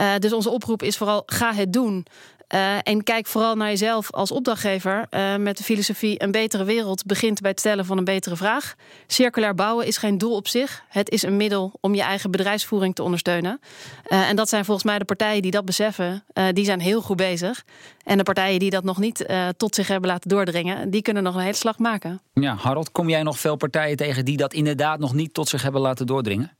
Uh, 0.00 0.16
dus 0.18 0.32
onze 0.32 0.50
oproep 0.50 0.82
is 0.82 0.96
vooral 0.96 1.22
ga 1.26 1.54
het 1.54 1.72
doen. 1.72 2.06
Uh, 2.54 2.76
en 2.82 3.02
kijk 3.02 3.26
vooral 3.26 3.54
naar 3.54 3.68
jezelf 3.68 4.12
als 4.12 4.32
opdrachtgever 4.32 5.06
uh, 5.10 5.36
met 5.36 5.56
de 5.56 5.64
filosofie 5.64 6.22
een 6.22 6.30
betere 6.30 6.64
wereld 6.64 7.04
begint 7.06 7.40
bij 7.40 7.50
het 7.50 7.60
stellen 7.60 7.84
van 7.84 7.98
een 7.98 8.04
betere 8.04 8.36
vraag. 8.36 8.74
Circulair 9.06 9.54
bouwen 9.54 9.86
is 9.86 9.96
geen 9.96 10.18
doel 10.18 10.34
op 10.34 10.48
zich. 10.48 10.84
Het 10.88 11.10
is 11.10 11.22
een 11.22 11.36
middel 11.36 11.72
om 11.80 11.94
je 11.94 12.02
eigen 12.02 12.30
bedrijfsvoering 12.30 12.94
te 12.94 13.02
ondersteunen. 13.02 13.60
En 14.04 14.36
dat 14.36 14.48
zijn 14.48 14.64
volgens 14.64 14.86
mij 14.86 14.98
de 14.98 15.04
partijen 15.04 15.42
die 15.42 15.50
dat 15.50 15.64
beseffen, 15.64 16.24
die 16.52 16.64
zijn 16.64 16.80
heel 16.80 17.02
goed 17.02 17.16
bezig. 17.16 17.64
En 18.04 18.16
de 18.16 18.22
partijen 18.22 18.58
die 18.58 18.70
dat 18.70 18.84
nog 18.84 18.98
niet 18.98 19.28
tot 19.56 19.74
zich 19.74 19.88
hebben 19.88 20.10
laten 20.10 20.28
doordringen, 20.28 20.90
die 20.90 21.02
kunnen 21.02 21.22
nog 21.22 21.34
een 21.34 21.40
hele 21.40 21.52
slag 21.52 21.78
maken. 21.78 22.20
Ja, 22.32 22.54
Harold, 22.54 22.92
kom 22.92 23.08
jij 23.08 23.22
nog 23.22 23.38
veel 23.38 23.56
partijen 23.56 23.96
tegen 23.96 24.24
die 24.24 24.36
dat 24.36 24.52
inderdaad 24.52 24.98
nog 24.98 25.14
niet 25.14 25.34
tot 25.34 25.48
zich 25.48 25.62
hebben 25.62 25.80
laten 25.80 26.06
doordringen? 26.06 26.57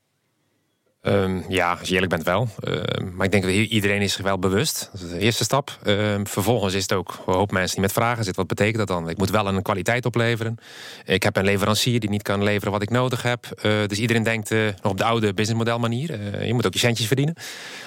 Um, 1.02 1.44
ja, 1.48 1.72
als 1.72 1.88
je 1.88 1.94
eerlijk 1.94 2.12
bent 2.12 2.24
wel. 2.24 2.48
Uh, 2.64 2.82
maar 3.12 3.26
ik 3.26 3.32
denk 3.32 3.42
dat 3.42 3.52
iedereen 3.52 4.02
is 4.02 4.12
zich 4.12 4.24
wel 4.24 4.38
bewust. 4.38 4.88
Dat 4.92 5.00
is 5.00 5.08
de 5.08 5.18
eerste 5.18 5.44
stap. 5.44 5.78
Uh, 5.84 6.14
vervolgens 6.24 6.74
is 6.74 6.82
het 6.82 6.92
ook 6.92 7.22
een 7.26 7.34
hoop 7.34 7.50
mensen 7.50 7.72
die 7.72 7.80
met 7.80 7.92
vragen 7.92 8.24
zitten. 8.24 8.46
Wat 8.46 8.56
betekent 8.56 8.78
dat 8.78 8.86
dan? 8.86 9.08
Ik 9.08 9.18
moet 9.18 9.30
wel 9.30 9.46
een 9.46 9.62
kwaliteit 9.62 10.06
opleveren. 10.06 10.56
Ik 11.04 11.22
heb 11.22 11.36
een 11.36 11.44
leverancier 11.44 12.00
die 12.00 12.10
niet 12.10 12.22
kan 12.22 12.42
leveren 12.42 12.72
wat 12.72 12.82
ik 12.82 12.90
nodig 12.90 13.22
heb. 13.22 13.46
Uh, 13.62 13.72
dus 13.86 13.98
iedereen 13.98 14.22
denkt 14.22 14.50
nog 14.50 14.92
op 14.92 14.98
de 14.98 15.04
oude 15.04 15.34
businessmodel 15.34 15.78
manier. 15.78 16.44
je 16.44 16.54
moet 16.54 16.66
ook 16.66 16.72
je 16.72 16.78
centjes 16.78 17.06
verdienen. 17.06 17.34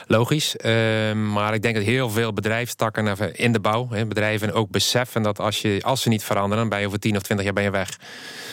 Logisch. 0.07 0.55
Ehm, 0.57 1.31
maar 1.31 1.53
ik 1.53 1.61
denk 1.61 1.75
dat 1.75 1.83
heel 1.83 2.09
veel 2.09 2.33
bedrijfstakken 2.33 3.35
in 3.35 3.51
de 3.51 3.59
bouw, 3.59 3.87
bedrijven 4.07 4.53
ook 4.53 4.69
beseffen 4.69 5.21
dat 5.21 5.39
als, 5.39 5.61
je, 5.61 5.79
als 5.81 6.01
ze 6.01 6.09
niet 6.09 6.23
veranderen, 6.23 6.57
dan 6.57 6.69
ben 6.69 6.79
je 6.79 6.87
over 6.87 6.99
10 6.99 7.15
of 7.15 7.21
20 7.21 7.45
jaar 7.45 7.55
ben 7.55 7.63
je 7.63 7.71
weg. 7.71 7.99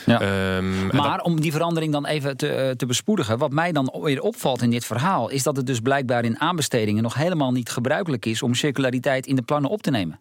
Ja. 0.07 0.57
Um, 0.57 0.87
maar 0.87 1.17
dat... 1.17 1.27
om 1.27 1.41
die 1.41 1.53
verandering 1.53 1.93
dan 1.93 2.07
even 2.07 2.37
te, 2.37 2.75
te 2.77 2.87
bespoedigen, 2.87 3.39
wat 3.39 3.51
mij 3.51 3.73
dan 3.73 3.99
weer 4.03 4.21
opvalt 4.21 4.48
in 4.57 4.71
dit 4.71 4.85
verhaal, 4.85 5.29
is 5.29 5.43
dat 5.43 5.57
het 5.57 5.67
dus 5.67 5.81
blijkbaar 5.81 6.25
in 6.25 6.41
aanbestedingen 6.41 7.03
nog 7.03 7.15
helemaal 7.15 7.53
niet 7.53 7.71
gebruikelijk 7.71 8.27
is 8.27 8.43
om 8.43 8.55
circulariteit 8.55 9.27
in 9.27 9.37
de 9.37 9.43
plannen 9.43 9.71
op 9.71 9.83
te 9.83 9.91
nemen. 9.91 10.21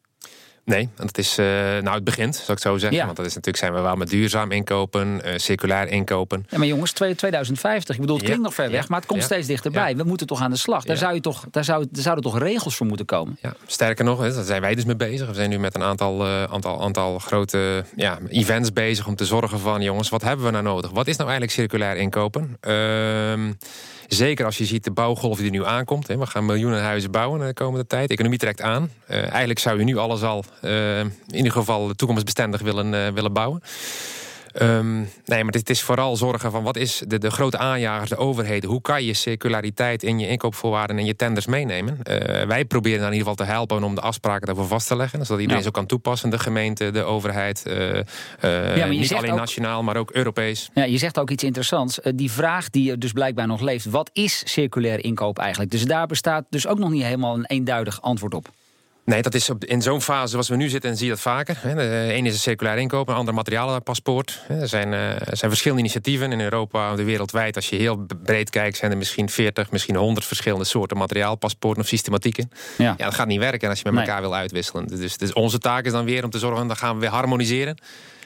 Nee, 0.67 0.89
want 0.95 1.09
het 1.09 1.17
is, 1.17 1.39
uh, 1.39 1.45
nou 1.45 1.89
het 1.89 2.03
begint, 2.03 2.35
zou 2.35 2.51
ik 2.51 2.59
zo 2.59 2.77
zeggen. 2.77 3.05
Want 3.05 3.17
dat 3.17 3.25
is 3.25 3.35
natuurlijk 3.35 3.63
zijn 3.63 3.73
we 3.73 3.81
wel 3.81 3.95
met 3.95 4.09
duurzaam 4.09 4.51
inkopen, 4.51 5.21
uh, 5.25 5.33
circulair 5.37 5.87
inkopen. 5.87 6.45
Ja, 6.49 6.57
maar 6.57 6.67
jongens, 6.67 6.91
2050, 6.91 7.95
ik 7.95 8.01
bedoel, 8.01 8.15
het 8.15 8.25
klinkt 8.25 8.43
nog 8.43 8.53
ver 8.53 8.71
weg, 8.71 8.87
maar 8.87 8.99
het 8.99 9.07
komt 9.07 9.23
steeds 9.23 9.47
dichterbij. 9.47 9.95
We 9.95 10.03
moeten 10.03 10.27
toch 10.27 10.41
aan 10.41 10.51
de 10.51 10.57
slag. 10.57 10.83
Daar, 10.83 10.97
zou 10.97 11.13
je 11.13 11.21
toch, 11.21 11.45
daar, 11.51 11.63
zou, 11.63 11.85
daar 11.91 12.03
zouden 12.03 12.23
toch 12.23 12.39
regels 12.39 12.75
voor 12.75 12.85
moeten 12.85 13.05
komen? 13.05 13.37
Ja, 13.41 13.55
sterker 13.65 14.05
nog, 14.05 14.19
daar 14.19 14.43
zijn 14.43 14.61
wij 14.61 14.75
dus 14.75 14.85
mee 14.85 14.95
bezig. 14.95 15.27
We 15.27 15.33
zijn 15.33 15.49
nu 15.49 15.59
met 15.59 15.75
een 15.75 15.83
aantal, 15.83 16.25
uh, 16.25 16.43
aantal, 16.43 16.81
aantal 16.81 17.19
grote 17.19 17.83
ja, 17.95 18.19
events 18.27 18.73
bezig 18.73 19.07
om 19.07 19.15
te 19.15 19.25
zorgen 19.25 19.59
van, 19.59 19.81
jongens, 19.81 20.09
wat 20.09 20.21
hebben 20.21 20.45
we 20.45 20.51
nou 20.51 20.63
nodig? 20.63 20.91
Wat 20.91 21.07
is 21.07 21.15
nou 21.15 21.29
eigenlijk 21.29 21.59
circulair 21.59 21.97
inkopen? 21.97 22.57
Ehm, 22.59 23.51
Zeker 24.07 24.45
als 24.45 24.57
je 24.57 24.65
ziet 24.65 24.83
de 24.83 24.91
bouwgolf 24.91 25.37
die 25.37 25.45
er 25.45 25.51
nu 25.51 25.65
aankomt. 25.65 26.07
Hè. 26.07 26.17
We 26.17 26.25
gaan 26.25 26.45
miljoenen 26.45 26.81
huizen 26.81 27.11
bouwen 27.11 27.47
de 27.47 27.53
komende 27.53 27.87
tijd. 27.87 28.07
De 28.07 28.13
economie 28.13 28.39
trekt 28.39 28.61
aan. 28.61 28.91
Eigenlijk 29.07 29.59
zou 29.59 29.79
je 29.79 29.83
nu 29.83 29.97
alles 29.97 30.23
al 30.23 30.43
in 30.61 31.35
ieder 31.35 31.51
geval 31.51 31.93
toekomstbestendig 31.93 32.61
willen, 32.61 32.93
uh, 32.93 33.07
willen 33.07 33.33
bouwen. 33.33 33.61
Um, 34.61 35.09
nee, 35.25 35.43
maar 35.43 35.53
het 35.53 35.69
is 35.69 35.81
vooral 35.81 36.15
zorgen 36.15 36.51
van 36.51 36.63
wat 36.63 36.75
is 36.75 37.03
de, 37.07 37.17
de 37.17 37.31
grote 37.31 37.57
aanjagers, 37.57 38.09
de 38.09 38.17
overheden. 38.17 38.69
Hoe 38.69 38.81
kan 38.81 39.03
je 39.03 39.13
circulariteit 39.13 40.03
in 40.03 40.19
je 40.19 40.27
inkoopvoorwaarden 40.27 40.97
en 40.97 41.05
je 41.05 41.15
tenders 41.15 41.45
meenemen? 41.45 41.99
Uh, 42.03 42.43
wij 42.43 42.65
proberen 42.65 43.05
in 43.05 43.13
ieder 43.13 43.17
geval 43.17 43.35
te 43.35 43.43
helpen 43.43 43.83
om 43.83 43.95
de 43.95 44.01
afspraken 44.01 44.47
daarvoor 44.47 44.67
vast 44.67 44.87
te 44.87 44.95
leggen. 44.95 45.25
Zodat 45.25 45.41
iedereen 45.41 45.61
ja. 45.61 45.65
zo 45.65 45.71
kan 45.71 45.85
toepassen. 45.85 46.29
De 46.29 46.39
gemeente, 46.39 46.91
de 46.91 47.03
overheid. 47.03 47.63
Uh, 47.67 47.95
uh, 48.43 48.77
ja, 48.77 48.85
niet 48.85 49.13
alleen 49.13 49.31
ook, 49.31 49.37
nationaal, 49.37 49.83
maar 49.83 49.97
ook 49.97 50.11
Europees. 50.11 50.69
Ja, 50.73 50.83
je 50.83 50.97
zegt 50.97 51.19
ook 51.19 51.29
iets 51.29 51.43
interessants. 51.43 51.99
die 52.15 52.31
vraag 52.31 52.69
die 52.69 52.91
er 52.91 52.99
dus 52.99 53.11
blijkbaar 53.11 53.47
nog 53.47 53.61
leeft. 53.61 53.85
Wat 53.85 54.09
is 54.13 54.41
circulair 54.45 55.03
inkoop 55.03 55.39
eigenlijk? 55.39 55.71
Dus 55.71 55.85
daar 55.85 56.07
bestaat 56.07 56.45
dus 56.49 56.67
ook 56.67 56.79
nog 56.79 56.89
niet 56.89 57.03
helemaal 57.03 57.35
een 57.35 57.45
eenduidig 57.45 58.01
antwoord 58.01 58.33
op. 58.33 58.49
Nee, 59.07 59.21
dat 59.21 59.33
is 59.33 59.49
op, 59.49 59.65
in 59.65 59.81
zo'n 59.81 60.01
fase 60.01 60.27
zoals 60.27 60.49
we 60.49 60.55
nu 60.55 60.69
zitten, 60.69 60.89
en 60.89 60.97
zie 60.97 61.05
je 61.05 61.11
dat 61.11 61.21
vaker. 61.21 61.59
De 61.63 62.13
een 62.13 62.25
is 62.25 62.33
een 62.33 62.39
circulair 62.39 62.77
inkoop, 62.77 63.07
een 63.07 63.15
ander 63.15 63.33
materialenpaspoort. 63.33 64.41
Er 64.47 64.67
zijn, 64.67 64.91
er 64.93 65.37
zijn 65.37 65.51
verschillende 65.51 65.83
initiatieven 65.83 66.31
in 66.31 66.39
Europa, 66.39 66.95
de 66.95 67.03
wereldwijd. 67.03 67.55
Als 67.55 67.69
je 67.69 67.75
heel 67.75 68.05
breed 68.23 68.49
kijkt, 68.49 68.77
zijn 68.77 68.91
er 68.91 68.97
misschien 68.97 69.29
40, 69.29 69.71
misschien 69.71 69.95
100 69.95 70.25
verschillende 70.25 70.65
soorten 70.65 70.97
materiaalpaspoorten 70.97 71.81
of 71.81 71.87
systematieken. 71.87 72.51
Ja. 72.77 72.95
ja 72.97 73.05
dat 73.05 73.13
gaat 73.13 73.27
niet 73.27 73.39
werken 73.39 73.69
als 73.69 73.77
je 73.77 73.83
met 73.85 73.93
nee. 73.93 74.03
elkaar 74.03 74.21
wil 74.21 74.35
uitwisselen. 74.35 74.87
Dus, 74.87 75.17
dus 75.17 75.33
onze 75.33 75.57
taak 75.57 75.85
is 75.85 75.91
dan 75.91 76.05
weer 76.05 76.23
om 76.23 76.29
te 76.29 76.39
zorgen, 76.39 76.67
dan 76.67 76.77
gaan 76.77 76.93
we 76.93 76.99
weer 76.99 77.09
harmoniseren 77.09 77.77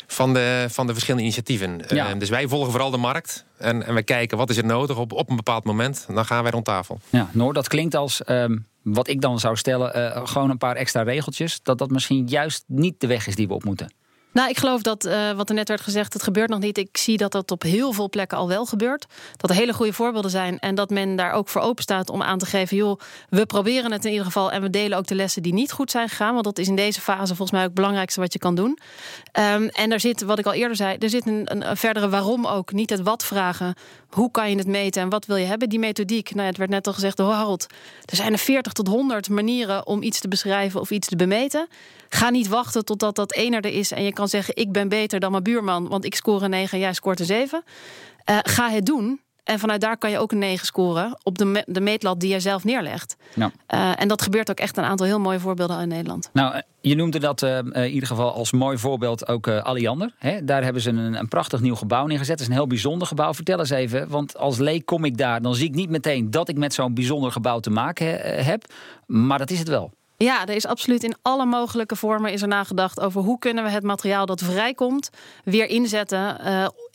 van 0.08 0.34
de, 0.34 0.66
van 0.70 0.88
de 0.88 0.92
verschillende 0.92 1.26
initiatieven. 1.26 1.82
Ja. 1.88 2.14
Uh, 2.14 2.20
dus 2.20 2.30
wij 2.30 2.48
volgen 2.48 2.72
vooral 2.72 2.92
de 2.92 2.98
markt. 2.98 3.46
En, 3.58 3.86
en 3.86 3.94
we 3.94 4.04
kijken 4.04 4.38
wat 4.38 4.50
is 4.50 4.58
er 4.58 4.66
nodig 4.66 4.98
op, 4.98 5.12
op 5.12 5.30
een 5.30 5.36
bepaald 5.36 5.64
moment. 5.64 6.06
Dan 6.08 6.26
gaan 6.26 6.44
wij 6.44 6.52
rond 6.52 6.66
tafel. 6.66 7.00
Ja, 7.10 7.30
Noor, 7.32 7.54
dat 7.54 7.68
klinkt 7.68 7.96
als 7.96 8.22
um, 8.28 8.66
wat 8.84 9.08
ik 9.08 9.22
dan 9.22 9.40
zou 9.40 9.56
stellen, 9.56 9.98
uh, 9.98 10.28
gewoon 10.28 10.50
een 10.50 10.58
paar 10.58 10.76
extra 10.76 11.02
regeltjes. 11.02 11.60
Dat 11.64 11.78
dat 11.78 11.90
misschien 11.90 12.28
juist 12.28 12.64
niet 12.68 13.00
de 13.00 13.08
weg 13.08 13.28
is 13.28 13.36
die 13.36 13.48
we 13.48 13.54
op 13.54 13.64
moeten. 13.64 13.94
Nou, 14.34 14.50
ik 14.50 14.58
geloof 14.58 14.82
dat 14.82 15.06
uh, 15.06 15.32
wat 15.32 15.50
er 15.50 15.56
net 15.56 15.68
werd 15.68 15.82
gezegd, 15.82 16.14
het 16.14 16.24
gebeurt 16.24 16.50
nog 16.50 16.60
niet. 16.60 16.78
Ik 16.78 16.98
zie 16.98 17.18
dat 17.18 17.32
dat 17.32 17.52
op 17.52 17.62
heel 17.62 17.92
veel 17.92 18.10
plekken 18.10 18.38
al 18.38 18.48
wel 18.48 18.66
gebeurt. 18.66 19.06
Dat 19.38 19.50
er 19.50 19.56
hele 19.56 19.74
goede 19.74 19.94
voorbeelden 19.94 20.32
zijn 20.32 20.60
en 20.60 20.76
dat 20.76 20.90
men 20.90 21.16
daar 21.16 21.32
ook 21.32 21.50
voor 21.50 21.62
open 21.62 21.84
staat 21.84 22.10
om 22.10 22.22
aan 22.22 22.38
te 22.38 22.46
geven: 22.46 22.78
joh, 22.78 23.00
we 23.30 23.46
proberen 23.46 23.92
het 23.92 24.06
in 24.06 24.12
ieder 24.12 24.26
geval 24.26 24.52
en 24.52 24.62
we 24.62 24.70
delen 24.70 24.98
ook 24.98 25.08
de 25.08 25.16
lessen 25.16 25.44
die 25.44 25.54
niet 25.54 25.72
goed 25.72 25.92
zijn 25.92 26.10
gegaan. 26.10 26.34
Want 26.34 26.46
dat 26.46 26.58
is 26.58 26.68
in 26.68 26.76
deze 26.76 27.02
fase 27.02 27.36
volgens 27.36 27.52
mij 27.52 27.60
ook 27.60 27.66
het 27.66 27.76
belangrijkste 27.76 28.20
wat 28.20 28.34
je 28.34 28.40
kan 28.40 28.56
doen. 28.56 28.80
Um, 29.40 29.68
en 29.68 29.90
daar 29.90 30.00
zit, 30.00 30.22
wat 30.22 30.40
ik 30.40 30.46
al 30.46 30.54
eerder 30.54 30.76
zei, 30.76 30.98
er 30.98 31.10
zit 31.10 31.28
een, 31.28 31.70
een, 31.70 31.78
verdere 31.78 32.10
waarom 32.10 32.48
ook. 32.48 32.72
Niet 32.72 32.90
het 32.90 33.02
wat 33.02 33.26
vragen. 33.26 33.74
Hoe 34.12 34.32
kan 34.32 34.50
je 34.50 34.56
het 34.56 34.68
meten 34.68 35.02
en 35.02 35.10
wat 35.10 35.26
wil 35.26 35.36
je 35.36 35.46
hebben? 35.46 35.70
Die 35.70 35.80
methodiek, 35.80 36.34
nou, 36.34 36.48
het 36.48 36.58
werd 36.58 36.70
net 36.70 36.88
al 36.88 36.94
gezegd 36.94 37.18
door 37.18 37.32
Harold. 37.32 37.68
Er 38.06 38.16
zijn 38.16 38.32
er 38.32 38.40
40 38.40 38.74
tot 38.74 38.88
100 38.88 39.30
manieren 39.30 39.88
om 39.88 40.02
iets 40.02 40.20
te 40.20 40.28
beschrijven 40.28 40.80
of 40.80 40.92
iets 40.92 41.08
te 41.08 41.16
bemeten. 41.16 41.68
Ga 42.10 42.30
niet 42.30 42.48
wachten 42.48 42.86
totdat 42.86 43.16
dat 43.16 43.34
ene 43.34 43.60
er 43.60 43.74
is 43.74 43.92
en 43.92 44.04
je 44.04 44.14
kan 44.14 44.28
zeggen: 44.28 44.56
Ik 44.56 44.72
ben 44.72 44.90
beter 44.90 45.20
dan 45.20 45.32
mijn 45.32 45.44
buurman, 45.44 45.88
want 45.88 46.06
ik 46.06 46.16
score 46.16 46.44
een 46.44 46.50
9 46.50 46.74
en 46.74 46.80
jij 46.80 46.94
scoort 46.94 47.20
een 47.20 47.26
7. 47.26 47.64
Uh, 48.30 48.38
ga 48.42 48.70
het 48.70 48.86
doen. 48.86 49.20
En 49.44 49.60
vanuit 49.60 49.82
daar 49.82 49.98
kan 49.98 50.12
je 50.12 50.20
ook 50.20 50.32
een 50.32 50.38
9 50.38 50.66
scoren 50.66 51.20
op 51.24 51.38
de, 51.38 51.46
me 51.46 51.64
de 51.66 51.82
meetlat 51.82 52.20
die 52.20 52.32
je 52.32 52.40
zelf 52.40 52.64
neerlegt. 52.64 53.16
Ja. 53.36 53.52
Uh, 53.74 54.02
en 54.02 54.08
dat 54.08 54.22
gebeurt 54.22 54.50
ook 54.50 54.60
echt 54.60 54.78
een 54.78 54.84
aantal 54.84 55.06
heel 55.06 55.20
mooie 55.20 55.40
voorbeelden 55.40 55.80
in 55.80 55.88
Nederland. 55.88 56.30
Nou, 56.34 56.62
je 56.82 56.96
noemde 56.96 57.20
dat 57.20 57.42
uh, 57.42 57.58
in 57.58 57.92
ieder 57.92 58.08
geval 58.08 58.34
als 58.34 58.52
mooi 58.52 58.78
voorbeeld 58.78 59.28
ook 59.28 59.48
uh, 59.48 59.64
Alliander. 59.64 60.14
Hè? 60.18 60.46
Daar 60.46 60.64
hebben 60.64 60.82
ze 60.82 60.90
een, 60.90 61.14
een, 61.14 61.28
prachtig 61.28 61.60
nieuw 61.60 61.76
gebouw 61.76 62.06
neergezet. 62.06 62.32
Het 62.32 62.42
is 62.42 62.48
een 62.48 62.60
heel 62.60 62.68
bijzonder 62.68 63.08
gebouw. 63.08 63.34
Vertel 63.34 63.60
eens 63.60 63.70
even, 63.70 64.10
want 64.10 64.38
als 64.38 64.58
leek 64.58 64.86
kom 64.86 65.06
ik 65.06 65.18
daar... 65.18 65.42
dan 65.42 65.56
zie 65.56 65.68
ik 65.68 65.76
niet 65.76 65.90
meteen 65.90 66.32
dat 66.32 66.50
ik 66.50 66.58
met 66.58 66.74
zo'n 66.74 66.94
bijzonder 66.94 67.32
gebouw 67.32 67.60
te 67.60 67.70
maken 67.70 68.06
he 68.06 68.42
heb. 68.42 68.66
Maar 69.06 69.38
dat 69.38 69.52
is 69.52 69.60
het 69.60 69.68
wel. 69.68 69.92
Ja, 70.18 70.46
er 70.46 70.56
is 70.56 70.66
absoluut 70.66 71.04
in 71.04 71.16
alle 71.22 71.46
mogelijke 71.46 71.96
vormen 71.96 72.32
is 72.32 72.42
er 72.42 72.48
nagedacht 72.48 73.00
over 73.00 73.22
hoe 73.22 73.40
kunnen 73.40 73.64
we 73.64 73.70
het 73.70 73.84
materiaal 73.84 74.26
dat 74.26 74.42
vrijkomt 74.42 75.10
weer 75.44 75.68
inzetten 75.68 76.38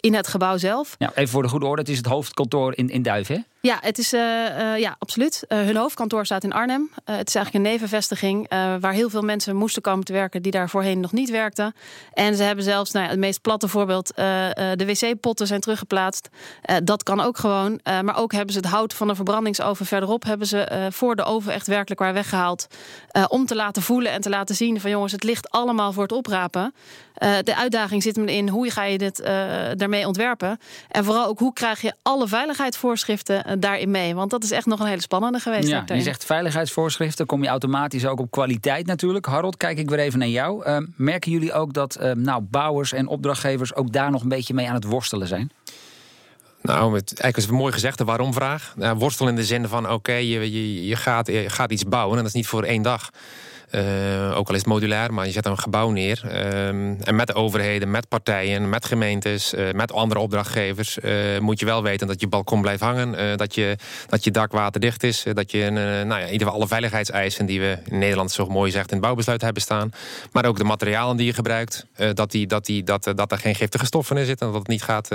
in 0.07 0.15
het 0.15 0.29
gebouw 0.29 0.57
zelf. 0.57 0.95
Ja, 0.99 1.11
even 1.15 1.29
voor 1.29 1.43
de 1.43 1.49
goede 1.49 1.67
orde, 1.67 1.81
het 1.81 1.91
is 1.91 1.97
het 1.97 2.07
hoofdkantoor 2.07 2.77
in, 2.77 2.89
in 2.89 3.03
Duiven. 3.03 3.47
Ja, 3.67 3.79
het 3.81 3.99
is, 3.99 4.13
uh, 4.13 4.21
uh, 4.21 4.79
ja 4.79 4.97
absoluut. 4.99 5.45
Uh, 5.49 5.59
hun 5.59 5.77
hoofdkantoor 5.77 6.25
staat 6.25 6.45
in 6.45 6.53
Arnhem. 6.53 6.91
het 7.05 7.29
is 7.29 7.35
eigenlijk 7.35 7.55
een 7.55 7.73
nevenvestiging 7.73 8.49
waar 8.81 8.93
heel 8.93 9.11
veel 9.11 9.23
mensen 9.23 9.57
moesten 9.57 9.83
komen 9.83 10.05
te 10.05 10.13
werken 10.13 10.43
die 10.43 10.53
daar 10.53 10.71
voorheen 10.71 11.01
nog 11.01 11.13
niet 11.13 11.31
werkten. 11.31 11.75
En 12.13 12.37
ze 12.37 12.43
hebben 12.43 12.65
zelfs, 12.65 12.91
nou 12.91 13.09
het 13.09 13.19
meest 13.19 13.41
platte 13.41 13.69
voorbeeld, 13.69 14.13
de 14.17 14.85
wc-potten 14.87 15.47
zijn 15.47 15.61
teruggeplaatst. 15.61 16.29
dat 16.85 17.03
kan 17.03 17.21
ook 17.21 17.39
gewoon. 17.39 17.81
maar 17.85 18.17
ook 18.17 18.33
hebben 18.33 18.53
ze 18.53 18.59
het 18.59 18.69
hout 18.69 18.95
van 18.95 19.07
de 19.07 19.15
verbrandingsoven 19.15 19.87
verderop 19.87 20.25
hebben 20.25 20.47
ze 20.47 20.89
voor 20.93 21.17
de 21.17 21.25
oven 21.25 21.53
echt 21.53 21.67
werkelijk 21.67 22.01
waar 22.01 22.13
weggehaald. 22.13 22.67
om 23.29 23.47
te 23.47 23.55
laten 23.55 23.83
voelen 23.83 24.13
en 24.13 24.21
te 24.21 24.29
laten 24.29 24.55
zien 24.55 24.81
van 24.81 24.91
jongens, 24.91 25.13
het 25.13 25.25
ligt 25.25 25.51
allemaal 25.51 25.93
voor 25.93 26.03
het 26.03 26.13
oprapen. 26.13 26.75
de 27.43 27.57
uitdaging 27.57 28.03
zit 28.03 28.17
hem 28.17 28.29
in 28.29 28.49
hoe 28.49 28.71
ga 28.71 28.85
je 28.85 28.99
dit 28.99 29.23
daarmee 29.77 30.07
ontwerpen. 30.07 30.59
En 30.89 31.05
vooral 31.05 31.27
ook 31.27 31.39
hoe 31.39 31.53
krijg 31.53 31.81
je 31.81 31.93
alle 32.03 32.29
veiligheidsvoorschriften 32.29 33.56
daarin 33.61 33.91
mee? 33.91 34.15
Want 34.15 34.31
dat 34.31 34.43
is 34.43 34.51
echt 34.51 34.67
nog 34.67 34.81
een 34.81 34.87
hele 34.87 35.01
spannende 35.01 35.39
geweest. 35.39 35.69
Ja, 35.69 35.85
je 35.87 36.03
zegt 36.03 36.25
veiligheidsvoorschriften, 36.25 37.27
kom 37.27 37.43
je 37.43 37.49
automatisch 37.49 38.07
ook 38.07 38.21
op 38.21 38.31
kwaliteit 38.31 38.87
natuurlijk. 38.87 39.27
Harold, 39.27 39.57
kijk 39.57 39.79
ik 39.79 39.91
weer 39.91 39.99
even 39.99 40.19
naar 40.19 40.29
jou. 40.29 40.67
Uh, 40.67 40.79
merken 40.97 41.31
jullie 41.31 41.53
ook 41.53 41.73
dat 41.73 41.99
uh, 42.01 42.13
nou, 42.13 42.43
bouwers 42.43 42.93
en 42.93 43.07
opdrachtgevers 43.07 43.75
ook 43.75 43.93
daar 43.93 44.11
nog 44.11 44.23
een 44.23 44.29
beetje 44.29 44.55
mee 44.55 44.69
aan 44.69 44.75
het 44.75 44.85
worstelen 44.85 45.29
zijn? 45.29 45.51
Nou, 46.63 46.95
het, 46.95 47.09
eigenlijk 47.09 47.37
is 47.37 47.45
het 47.45 47.53
mooi 47.53 47.73
gezegd, 47.73 47.99
de 47.99 48.05
waarom-vraag. 48.05 48.75
Nou, 48.77 48.97
worstel 48.97 49.29
in 49.29 49.37
de 49.37 49.45
zin 49.45 49.69
van, 49.69 49.91
oké, 49.91 50.13
je, 50.13 50.53
je, 50.53 50.87
je, 50.87 50.97
gaat, 50.97 51.27
je 51.27 51.51
gaat 51.51 51.73
iets 51.73 51.85
bouwen 51.85 52.17
en 52.17 52.19
dat 52.19 52.27
is 52.27 52.37
niet 52.37 52.47
voor 52.47 52.63
één 52.63 52.83
dag. 52.83 53.11
Uh, 53.71 54.39
ook 54.39 54.49
al 54.49 54.55
is 54.55 54.61
het 54.61 54.69
modulair, 54.69 55.15
maar 55.15 55.27
je 55.27 55.33
zet 55.33 55.47
een 55.47 55.59
gebouw 55.59 55.91
neer. 55.91 56.23
Uh, 56.25 56.69
en 56.69 57.15
met 57.15 57.27
de 57.27 57.35
overheden, 57.35 57.91
met 57.91 58.09
partijen, 58.09 58.69
met 58.69 58.85
gemeentes, 58.85 59.55
uh, 59.55 59.73
met 59.73 59.93
andere 59.93 60.21
opdrachtgevers... 60.21 60.99
moet 61.41 61.61
je 61.61 61.67
wel 61.67 61.83
weten 61.83 62.07
dat 62.07 62.21
je 62.21 62.27
balkon 62.27 62.61
blijft 62.61 62.83
hangen. 62.83 63.39
dat, 63.39 63.55
je, 63.55 63.77
dat 64.09 64.25
je 64.25 64.31
dak 64.31 64.53
waterdicht 64.53 65.03
is. 65.03 65.25
dat 65.33 65.51
je 65.51 65.71
nou 65.71 66.09
ja, 66.09 66.19
in 66.19 66.33
ieder 66.33 66.39
geval 66.39 66.55
alle 66.55 66.67
veiligheidseisen 66.67 67.47
die 67.47 67.61
we 67.61 67.79
in 67.91 67.99
Nederland 67.99 68.31
zo 68.31 68.47
mooi 68.47 68.71
zegt... 68.71 68.89
in 68.91 68.97
het 68.97 69.05
bouwbesluit 69.05 69.41
hebben 69.41 69.63
staan. 69.63 69.91
Maar 70.33 70.45
ook 70.45 70.59
de 70.59 70.65
materialen 70.65 71.17
die 71.17 71.27
je 71.27 71.33
gebruikt. 71.33 71.87
dat, 72.13 72.31
die, 72.31 72.47
dat, 72.47 72.67
die, 72.67 72.83
dat, 72.83 73.13
dat 73.15 73.33
er 73.33 73.39
geen 73.39 73.55
giftige 73.55 73.87
stoffen 73.87 74.17
in 74.17 74.25
zitten. 74.25 74.47
Dat 74.47 74.59
het 74.59 74.69
niet 74.69 74.83
gaat, 74.83 75.09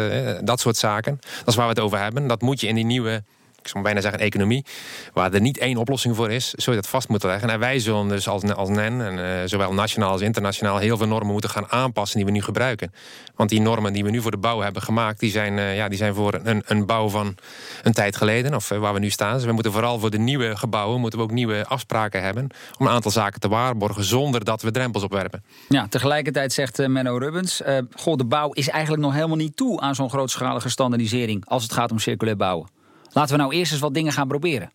dat 0.43 0.59
soort 0.59 0.77
zaken. 0.77 1.19
Dat 1.37 1.47
is 1.47 1.55
waar 1.55 1.67
we 1.67 1.73
het 1.73 1.81
over 1.81 1.99
hebben. 1.99 2.27
Dat 2.27 2.41
moet 2.41 2.59
je 2.59 2.67
in 2.67 2.75
die 2.75 2.85
nieuwe 2.85 3.23
ik 3.61 3.67
zou 3.67 3.83
bijna 3.83 4.01
zeggen, 4.01 4.19
economie, 4.19 4.65
waar 5.13 5.33
er 5.33 5.41
niet 5.41 5.57
één 5.57 5.77
oplossing 5.77 6.15
voor 6.15 6.31
is, 6.31 6.49
zul 6.49 6.73
je 6.73 6.79
dat 6.79 6.89
vast 6.89 7.07
moeten 7.07 7.29
leggen. 7.29 7.49
En 7.49 7.59
wij 7.59 7.79
zullen 7.79 8.07
dus 8.07 8.27
als, 8.27 8.69
NEN, 8.69 9.01
en, 9.01 9.17
uh, 9.17 9.25
zowel 9.45 9.73
nationaal 9.73 10.11
als 10.11 10.21
internationaal, 10.21 10.77
heel 10.77 10.97
veel 10.97 11.07
normen 11.07 11.31
moeten 11.31 11.49
gaan 11.49 11.69
aanpassen 11.69 12.17
die 12.17 12.25
we 12.25 12.31
nu 12.31 12.41
gebruiken. 12.41 12.93
Want 13.35 13.49
die 13.49 13.61
normen 13.61 13.93
die 13.93 14.03
we 14.03 14.09
nu 14.09 14.21
voor 14.21 14.31
de 14.31 14.37
bouw 14.37 14.59
hebben 14.59 14.81
gemaakt, 14.81 15.19
die 15.19 15.31
zijn, 15.31 15.57
uh, 15.57 15.75
ja, 15.75 15.87
die 15.87 15.97
zijn 15.97 16.13
voor 16.13 16.39
een, 16.43 16.63
een 16.65 16.85
bouw 16.85 17.09
van 17.09 17.35
een 17.83 17.93
tijd 17.93 18.15
geleden, 18.15 18.55
of 18.55 18.71
uh, 18.71 18.77
waar 18.77 18.93
we 18.93 18.99
nu 18.99 19.09
staan. 19.09 19.33
Dus 19.33 19.43
we 19.43 19.51
moeten 19.51 19.71
vooral 19.71 19.99
voor 19.99 20.09
de 20.09 20.19
nieuwe 20.19 20.57
gebouwen, 20.57 20.99
moeten 20.99 21.19
we 21.19 21.25
ook 21.25 21.31
nieuwe 21.31 21.65
afspraken 21.65 22.21
hebben 22.21 22.47
om 22.79 22.85
een 22.85 22.91
aantal 22.91 23.11
zaken 23.11 23.39
te 23.39 23.47
waarborgen, 23.47 24.03
zonder 24.03 24.43
dat 24.43 24.61
we 24.61 24.71
drempels 24.71 25.03
opwerpen. 25.03 25.43
Ja, 25.69 25.87
tegelijkertijd 25.89 26.53
zegt 26.53 26.87
Menno 26.87 27.17
Rubbens, 27.17 27.61
goh, 27.95 28.15
de 28.15 28.25
bouw 28.25 28.51
is 28.51 28.69
eigenlijk 28.69 29.03
nog 29.03 29.13
helemaal 29.13 29.35
niet 29.35 29.55
toe 29.55 29.79
aan 29.79 29.95
zo'n 29.95 30.09
grootschalige 30.09 30.69
standaardisering 30.69 31.45
als 31.45 31.63
het 31.63 31.73
gaat 31.73 31.91
om 31.91 31.99
circulair 31.99 32.37
bouwen. 32.37 32.79
Laten 33.13 33.35
we 33.35 33.41
nou 33.41 33.53
eerst 33.53 33.71
eens 33.71 33.81
wat 33.81 33.93
dingen 33.93 34.11
gaan 34.11 34.27
proberen. 34.27 34.71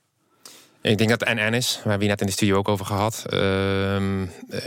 Ik 0.87 0.99
denk 0.99 1.11
dat 1.11 1.35
NN 1.35 1.55
is. 1.55 1.75
We 1.75 1.89
hebben 1.89 2.01
hier 2.01 2.09
net 2.09 2.21
in 2.21 2.27
de 2.27 2.33
studio 2.33 2.57
ook 2.57 2.69
over 2.69 2.87
gehad. 2.87 3.25
Uh, 3.31 3.39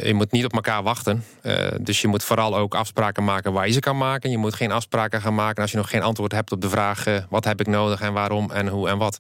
je 0.04 0.14
moet 0.14 0.32
niet 0.32 0.46
op 0.46 0.54
elkaar 0.54 0.84
wachten. 0.84 1.24
Uh, 1.44 1.56
dus 1.82 2.02
je 2.02 2.08
moet 2.08 2.24
vooral 2.24 2.58
ook 2.58 2.76
afspraken 2.76 3.24
maken 3.24 3.54
waar 3.54 3.68
je 3.68 3.74
ze 3.74 3.80
kan 3.80 3.98
maken. 3.98 4.32
Je 4.32 4.38
moet 4.38 4.54
geen 4.54 4.72
afspraken 4.72 5.22
gaan 5.22 5.36
maken 5.36 5.62
als 5.62 5.72
je 5.72 5.78
nog 5.78 5.90
geen 5.90 6.02
antwoord 6.02 6.32
hebt 6.32 6.52
op 6.52 6.62
de 6.62 6.70
vraag... 6.70 7.08
Uh, 7.08 7.18
wat 7.30 7.46
heb 7.46 7.60
ik 7.60 7.68
nodig 7.68 8.02
en 8.02 8.14
waarom 8.14 8.52
en 8.52 8.68
hoe 8.68 8.90
en 8.90 8.98
wat. 8.98 9.20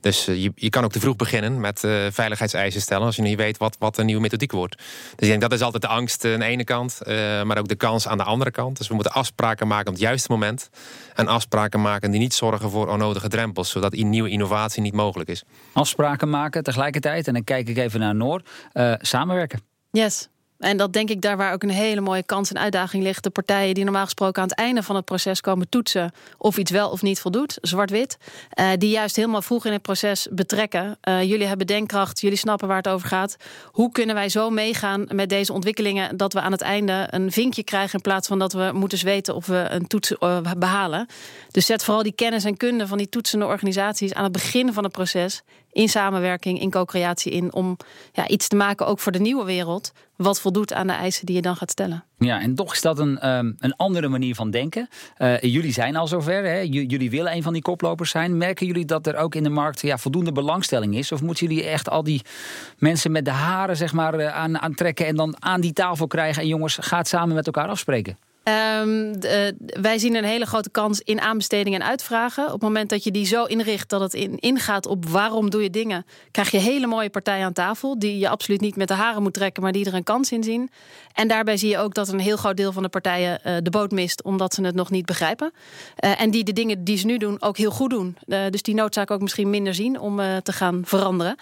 Dus 0.00 0.24
je, 0.24 0.52
je 0.54 0.70
kan 0.70 0.84
ook 0.84 0.92
te 0.92 1.00
vroeg 1.00 1.16
beginnen 1.16 1.60
met 1.60 1.80
veiligheidseisen 2.10 2.80
stellen... 2.80 3.06
als 3.06 3.16
je 3.16 3.22
niet 3.22 3.36
weet 3.36 3.58
wat, 3.58 3.76
wat 3.78 3.98
een 3.98 4.06
nieuwe 4.06 4.20
methodiek 4.20 4.52
wordt. 4.52 4.76
Dus 4.76 4.84
ik 5.16 5.28
denk 5.28 5.40
dat 5.40 5.52
is 5.52 5.60
altijd 5.60 5.82
de 5.82 5.88
angst 5.88 6.24
aan 6.24 6.38
de 6.38 6.44
ene 6.44 6.64
kant... 6.64 7.00
maar 7.44 7.58
ook 7.58 7.68
de 7.68 7.74
kans 7.74 8.08
aan 8.08 8.18
de 8.18 8.24
andere 8.24 8.50
kant. 8.50 8.78
Dus 8.78 8.88
we 8.88 8.94
moeten 8.94 9.12
afspraken 9.12 9.66
maken 9.66 9.86
op 9.86 9.92
het 9.92 10.02
juiste 10.02 10.30
moment. 10.30 10.70
En 11.14 11.28
afspraken 11.28 11.80
maken 11.80 12.10
die 12.10 12.20
niet 12.20 12.34
zorgen 12.34 12.70
voor 12.70 12.88
onnodige 12.88 13.28
drempels... 13.28 13.70
zodat 13.70 13.92
nieuwe 13.92 14.30
innovatie 14.30 14.82
niet 14.82 14.94
mogelijk 14.94 15.30
is. 15.30 15.44
Afspraken 15.72 16.28
maken 16.28 16.35
maken 16.36 16.62
tegelijkertijd, 16.62 17.26
en 17.26 17.34
dan 17.34 17.44
kijk 17.44 17.68
ik 17.68 17.76
even 17.76 18.00
naar 18.00 18.14
Noor, 18.14 18.42
uh, 18.74 18.94
samenwerken. 18.98 19.60
Yes. 19.90 20.28
En 20.58 20.76
dat 20.76 20.92
denk 20.92 21.10
ik 21.10 21.20
daar 21.20 21.36
waar 21.36 21.52
ook 21.52 21.62
een 21.62 21.70
hele 21.70 22.00
mooie 22.00 22.22
kans 22.22 22.50
en 22.50 22.58
uitdaging 22.58 23.02
ligt. 23.02 23.22
De 23.22 23.30
partijen 23.30 23.74
die 23.74 23.84
normaal 23.84 24.04
gesproken 24.04 24.42
aan 24.42 24.48
het 24.48 24.58
einde 24.58 24.82
van 24.82 24.96
het 24.96 25.04
proces 25.04 25.40
komen 25.40 25.68
toetsen 25.68 26.12
of 26.38 26.56
iets 26.56 26.70
wel 26.70 26.90
of 26.90 27.02
niet 27.02 27.20
voldoet, 27.20 27.58
zwart-wit, 27.60 28.18
uh, 28.60 28.68
die 28.78 28.90
juist 28.90 29.16
helemaal 29.16 29.42
vroeg 29.42 29.66
in 29.66 29.72
het 29.72 29.82
proces 29.82 30.28
betrekken. 30.30 30.98
Uh, 31.08 31.22
jullie 31.22 31.46
hebben 31.46 31.66
denkkracht, 31.66 32.20
jullie 32.20 32.38
snappen 32.38 32.68
waar 32.68 32.76
het 32.76 32.88
over 32.88 33.08
gaat. 33.08 33.36
Hoe 33.64 33.92
kunnen 33.92 34.14
wij 34.14 34.28
zo 34.28 34.50
meegaan 34.50 35.06
met 35.08 35.28
deze 35.28 35.52
ontwikkelingen 35.52 36.16
dat 36.16 36.32
we 36.32 36.40
aan 36.40 36.52
het 36.52 36.60
einde 36.60 37.06
een 37.10 37.32
vinkje 37.32 37.64
krijgen 37.64 37.94
in 37.94 38.00
plaats 38.00 38.28
van 38.28 38.38
dat 38.38 38.52
we 38.52 38.70
moeten 38.74 39.04
weten 39.04 39.34
of 39.34 39.46
we 39.46 39.66
een 39.68 39.86
toets 39.86 40.12
behalen? 40.58 41.06
Dus 41.50 41.66
zet 41.66 41.84
vooral 41.84 42.02
die 42.02 42.14
kennis 42.14 42.44
en 42.44 42.56
kunde 42.56 42.86
van 42.86 42.98
die 42.98 43.08
toetsende 43.08 43.46
organisaties 43.46 44.14
aan 44.14 44.24
het 44.24 44.32
begin 44.32 44.72
van 44.72 44.84
het 44.84 44.92
proces 44.92 45.42
in 45.76 45.88
samenwerking, 45.88 46.60
in 46.60 46.70
co-creatie 46.70 47.32
in, 47.32 47.54
om 47.54 47.76
ja, 48.12 48.28
iets 48.28 48.48
te 48.48 48.56
maken 48.56 48.86
ook 48.86 48.98
voor 48.98 49.12
de 49.12 49.18
nieuwe 49.18 49.44
wereld, 49.44 49.92
wat 50.16 50.40
voldoet 50.40 50.72
aan 50.72 50.86
de 50.86 50.92
eisen 50.92 51.26
die 51.26 51.34
je 51.34 51.42
dan 51.42 51.56
gaat 51.56 51.70
stellen. 51.70 52.04
Ja, 52.18 52.40
en 52.40 52.54
toch 52.54 52.72
is 52.72 52.80
dat 52.80 52.98
een, 52.98 53.28
um, 53.28 53.56
een 53.58 53.76
andere 53.76 54.08
manier 54.08 54.34
van 54.34 54.50
denken. 54.50 54.88
Uh, 55.18 55.40
jullie 55.40 55.72
zijn 55.72 55.96
al 55.96 56.06
zover, 56.06 56.44
hè? 56.44 56.58
jullie 56.60 57.10
willen 57.10 57.32
een 57.32 57.42
van 57.42 57.52
die 57.52 57.62
koplopers 57.62 58.10
zijn. 58.10 58.36
Merken 58.36 58.66
jullie 58.66 58.84
dat 58.84 59.06
er 59.06 59.16
ook 59.16 59.34
in 59.34 59.42
de 59.42 59.48
markt 59.48 59.80
ja, 59.80 59.98
voldoende 59.98 60.32
belangstelling 60.32 60.96
is? 60.96 61.12
Of 61.12 61.22
moeten 61.22 61.46
jullie 61.46 61.64
echt 61.64 61.90
al 61.90 62.02
die 62.02 62.22
mensen 62.78 63.12
met 63.12 63.24
de 63.24 63.30
haren 63.30 63.76
zeg 63.76 63.92
maar, 63.92 64.20
uh, 64.20 64.34
aan, 64.34 64.58
aantrekken 64.58 65.06
en 65.06 65.16
dan 65.16 65.36
aan 65.38 65.60
die 65.60 65.72
tafel 65.72 66.06
krijgen 66.06 66.42
en 66.42 66.48
jongens, 66.48 66.78
gaat 66.80 67.08
samen 67.08 67.34
met 67.34 67.46
elkaar 67.46 67.68
afspreken? 67.68 68.18
Um, 68.48 69.20
de, 69.20 69.56
wij 69.80 69.98
zien 69.98 70.14
een 70.14 70.24
hele 70.24 70.46
grote 70.46 70.70
kans 70.70 71.00
in 71.00 71.20
aanbesteding 71.20 71.74
en 71.74 71.84
uitvragen. 71.84 72.44
Op 72.44 72.52
het 72.52 72.62
moment 72.62 72.90
dat 72.90 73.04
je 73.04 73.10
die 73.10 73.26
zo 73.26 73.44
inricht 73.44 73.88
dat 73.88 74.00
het 74.00 74.14
in, 74.14 74.38
ingaat 74.38 74.86
op 74.86 75.08
waarom 75.08 75.50
doe 75.50 75.62
je 75.62 75.70
dingen, 75.70 76.06
krijg 76.30 76.50
je 76.50 76.58
hele 76.58 76.86
mooie 76.86 77.10
partijen 77.10 77.44
aan 77.44 77.52
tafel. 77.52 77.98
Die 77.98 78.18
je 78.18 78.28
absoluut 78.28 78.60
niet 78.60 78.76
met 78.76 78.88
de 78.88 78.94
haren 78.94 79.22
moet 79.22 79.34
trekken, 79.34 79.62
maar 79.62 79.72
die 79.72 79.86
er 79.86 79.94
een 79.94 80.04
kans 80.04 80.32
in 80.32 80.44
zien. 80.44 80.70
En 81.16 81.28
daarbij 81.28 81.56
zie 81.56 81.68
je 81.68 81.78
ook 81.78 81.94
dat 81.94 82.08
een 82.08 82.18
heel 82.18 82.36
groot 82.36 82.56
deel 82.56 82.72
van 82.72 82.82
de 82.82 82.88
partijen 82.88 83.40
uh, 83.46 83.56
de 83.62 83.70
boot 83.70 83.90
mist, 83.90 84.22
omdat 84.22 84.54
ze 84.54 84.62
het 84.62 84.74
nog 84.74 84.90
niet 84.90 85.06
begrijpen. 85.06 85.52
Uh, 86.04 86.20
en 86.20 86.30
die 86.30 86.44
de 86.44 86.52
dingen 86.52 86.84
die 86.84 86.96
ze 86.96 87.06
nu 87.06 87.18
doen 87.18 87.42
ook 87.42 87.56
heel 87.56 87.70
goed 87.70 87.90
doen. 87.90 88.16
Uh, 88.26 88.38
dus 88.50 88.62
die 88.62 88.74
noodzaak 88.74 89.10
ook 89.10 89.20
misschien 89.20 89.50
minder 89.50 89.74
zien 89.74 90.00
om 90.00 90.16
te 90.42 90.52
gaan 90.52 90.82
veranderen. 90.84 91.36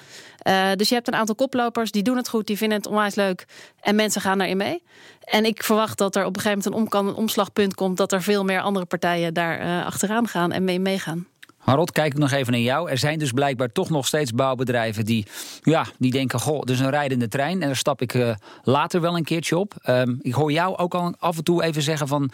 dus 0.77 0.89
je 0.89 0.95
hebt 0.95 1.09
een 1.09 1.15
aantal 1.15 1.35
koplopers 1.35 1.91
die 1.91 2.03
doen 2.03 2.17
het 2.17 2.29
goed, 2.29 2.47
die 2.47 2.57
vinden 2.57 2.79
het 2.79 2.87
onwijs 2.87 3.15
leuk. 3.15 3.47
En 3.81 3.95
mensen 3.95 4.21
gaan 4.21 4.39
daarin 4.39 4.57
mee. 4.57 4.83
En 5.25 5.45
ik 5.45 5.63
verwacht 5.63 5.99
dat 5.99 6.17
er 6.17 6.25
op 6.25 6.37
een 6.37 6.43
gegeven 6.43 6.71
moment 6.71 6.93
een, 6.93 7.01
om, 7.01 7.09
een 7.09 7.15
omslagpunt 7.15 7.75
komt... 7.75 7.97
dat 7.97 8.13
er 8.13 8.23
veel 8.23 8.45
meer 8.45 8.61
andere 8.61 8.85
partijen 8.85 9.35
daar 9.35 9.85
achteraan 9.85 10.29
gaan 10.29 10.53
en 10.53 10.65
mee 10.65 10.81
meegaan. 10.81 11.27
Harold, 11.65 11.93
kijk 11.93 12.13
ik 12.13 12.19
nog 12.19 12.31
even 12.31 12.53
naar 12.53 12.61
jou. 12.61 12.91
Er 12.91 12.99
zijn 12.99 13.19
dus 13.19 13.33
blijkbaar 13.33 13.73
toch 13.73 13.91
nog 13.91 14.07
steeds 14.07 14.33
bouwbedrijven 14.33 15.05
die, 15.05 15.27
ja, 15.63 15.87
die 15.99 16.11
denken: 16.11 16.41
Goh, 16.41 16.63
dus 16.63 16.79
een 16.79 16.91
rijdende 16.91 17.29
trein 17.29 17.61
en 17.61 17.67
daar 17.67 17.77
stap 17.77 18.03
ik 18.03 18.15
uh, 18.15 18.35
later 18.63 19.01
wel 19.01 19.17
een 19.17 19.25
keertje 19.25 19.59
op. 19.59 19.75
Um, 19.89 20.19
ik 20.23 20.35
hoor 20.35 20.53
jou 20.53 20.77
ook 20.77 20.95
al 20.95 21.15
af 21.19 21.37
en 21.37 21.45
toe 21.45 21.63
even 21.63 21.83
zeggen 21.83 22.09
van. 22.09 22.31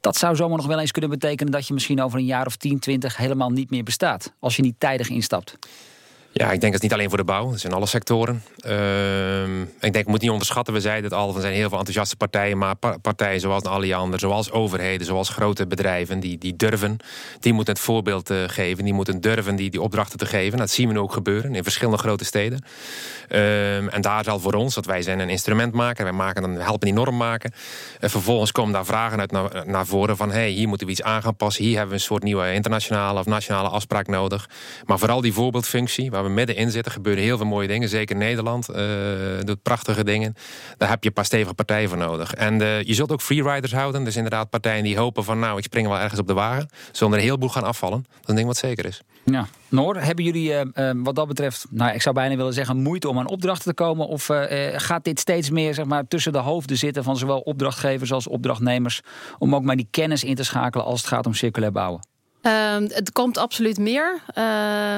Dat 0.00 0.16
zou 0.16 0.36
zomaar 0.36 0.56
nog 0.56 0.66
wel 0.66 0.78
eens 0.78 0.90
kunnen 0.90 1.10
betekenen 1.10 1.52
dat 1.52 1.66
je 1.66 1.74
misschien 1.74 2.02
over 2.02 2.18
een 2.18 2.24
jaar 2.24 2.46
of 2.46 2.56
10, 2.56 2.78
20 2.78 3.16
helemaal 3.16 3.50
niet 3.50 3.70
meer 3.70 3.82
bestaat. 3.82 4.32
Als 4.40 4.56
je 4.56 4.62
niet 4.62 4.80
tijdig 4.80 5.08
instapt. 5.08 5.58
Ja, 6.36 6.44
ik 6.50 6.60
denk 6.60 6.72
dat 6.72 6.72
het 6.72 6.82
niet 6.82 6.92
alleen 6.92 7.08
voor 7.08 7.18
de 7.18 7.24
bouw, 7.24 7.46
het 7.46 7.56
is 7.56 7.64
in 7.64 7.72
alle 7.72 7.86
sectoren. 7.86 8.42
Uh, 8.66 9.60
ik 9.60 9.92
denk, 9.92 9.94
we 9.94 10.10
moeten 10.10 10.20
niet 10.20 10.30
onderschatten, 10.30 10.74
we 10.74 10.80
zeiden 10.80 11.04
het 11.04 11.12
al, 11.12 11.34
er 11.34 11.40
zijn 11.40 11.54
heel 11.54 11.68
veel 11.68 11.78
enthousiaste 11.78 12.16
partijen, 12.16 12.58
maar 12.58 12.74
partijen 13.02 13.40
zoals 13.40 13.62
de 13.62 13.68
Alliander, 13.68 14.18
zoals 14.18 14.50
overheden, 14.50 15.06
zoals 15.06 15.28
grote 15.28 15.66
bedrijven, 15.66 16.20
die, 16.20 16.38
die 16.38 16.56
durven, 16.56 16.96
die 17.40 17.52
moeten 17.52 17.74
het 17.74 17.82
voorbeeld 17.82 18.30
uh, 18.30 18.42
geven, 18.46 18.84
die 18.84 18.92
moeten 18.92 19.20
durven 19.20 19.56
die, 19.56 19.70
die 19.70 19.80
opdrachten 19.80 20.18
te 20.18 20.26
geven. 20.26 20.58
Dat 20.58 20.70
zien 20.70 20.86
we 20.86 20.92
nu 20.92 20.98
ook 20.98 21.12
gebeuren 21.12 21.54
in 21.54 21.62
verschillende 21.62 21.98
grote 21.98 22.24
steden. 22.24 22.64
Uh, 23.28 23.94
en 23.94 24.00
daar 24.00 24.24
zal 24.24 24.40
voor 24.40 24.54
ons, 24.54 24.74
dat 24.74 24.86
wij 24.86 25.02
zijn 25.02 25.18
een 25.18 25.30
instrumentmaker, 25.30 26.04
wij 26.04 26.12
maken 26.12 26.42
dan, 26.42 26.54
helpen 26.54 26.86
die 26.86 26.96
norm 26.96 27.16
maken. 27.16 27.52
En 28.00 28.10
vervolgens 28.10 28.52
komen 28.52 28.72
daar 28.72 28.86
vragen 28.86 29.20
uit 29.20 29.30
naar, 29.30 29.62
naar 29.66 29.86
voren 29.86 30.16
van, 30.16 30.30
hey, 30.30 30.50
hier 30.50 30.68
moeten 30.68 30.86
we 30.86 30.92
iets 30.92 31.02
aan 31.02 31.22
gaan 31.22 31.36
passen, 31.36 31.64
hier 31.64 31.76
hebben 31.76 31.94
we 31.94 32.00
een 32.00 32.06
soort 32.06 32.22
nieuwe 32.22 32.52
internationale 32.52 33.18
of 33.18 33.26
nationale 33.26 33.68
afspraak 33.68 34.06
nodig. 34.06 34.48
Maar 34.84 34.98
vooral 34.98 35.20
die 35.20 35.32
voorbeeldfunctie, 35.32 36.10
waar 36.10 36.23
we 36.24 36.30
middenin 36.30 36.70
zitten, 36.70 36.92
gebeuren 36.92 37.22
heel 37.22 37.36
veel 37.36 37.46
mooie 37.46 37.68
dingen. 37.68 37.88
Zeker 37.88 38.16
Nederland 38.16 38.70
uh, 38.70 38.76
doet 39.40 39.62
prachtige 39.62 40.04
dingen. 40.04 40.34
Daar 40.76 40.88
heb 40.88 41.02
je 41.02 41.08
een 41.08 41.14
paar 41.14 41.24
stevige 41.24 41.54
partijen 41.54 41.88
voor 41.88 41.98
nodig. 41.98 42.34
En 42.34 42.60
uh, 42.60 42.82
je 42.82 42.94
zult 42.94 43.12
ook 43.12 43.20
freeriders 43.20 43.72
houden. 43.72 44.04
Dus 44.04 44.16
inderdaad 44.16 44.50
partijen 44.50 44.82
die 44.84 44.98
hopen 44.98 45.24
van 45.24 45.38
nou, 45.38 45.58
ik 45.58 45.64
spring 45.64 45.88
wel 45.88 45.98
ergens 45.98 46.20
op 46.20 46.26
de 46.26 46.32
wagen. 46.32 46.68
Zonder 46.92 47.18
een 47.18 47.24
heleboel 47.24 47.48
gaan 47.48 47.64
afvallen. 47.64 48.02
Dat 48.08 48.20
is 48.22 48.28
een 48.28 48.34
ding 48.34 48.46
wat 48.46 48.56
zeker 48.56 48.86
is. 48.86 49.00
Ja. 49.24 49.46
Noor, 49.68 49.96
hebben 49.96 50.24
jullie 50.24 50.52
uh, 50.52 50.90
wat 50.94 51.14
dat 51.14 51.28
betreft, 51.28 51.66
nou 51.70 51.94
ik 51.94 52.02
zou 52.02 52.14
bijna 52.14 52.36
willen 52.36 52.52
zeggen, 52.52 52.76
moeite 52.76 53.08
om 53.08 53.18
aan 53.18 53.28
opdrachten 53.28 53.64
te 53.64 53.82
komen? 53.82 54.06
Of 54.06 54.30
gaat 54.76 55.04
dit 55.04 55.20
steeds 55.20 55.50
meer 55.50 55.74
zeg 55.74 55.84
maar, 55.84 56.06
tussen 56.08 56.32
de 56.32 56.38
hoofden 56.38 56.76
zitten 56.76 57.04
van 57.04 57.16
zowel 57.16 57.40
opdrachtgevers 57.40 58.12
als 58.12 58.26
opdrachtnemers? 58.26 59.00
Om 59.38 59.54
ook 59.54 59.62
maar 59.62 59.76
die 59.76 59.88
kennis 59.90 60.24
in 60.24 60.34
te 60.34 60.44
schakelen 60.44 60.86
als 60.86 61.00
het 61.00 61.08
gaat 61.08 61.26
om 61.26 61.34
circulair 61.34 61.72
bouwen? 61.72 62.12
Um, 62.46 62.82
het 62.88 63.12
komt 63.12 63.38
absoluut 63.38 63.78
meer. 63.78 64.20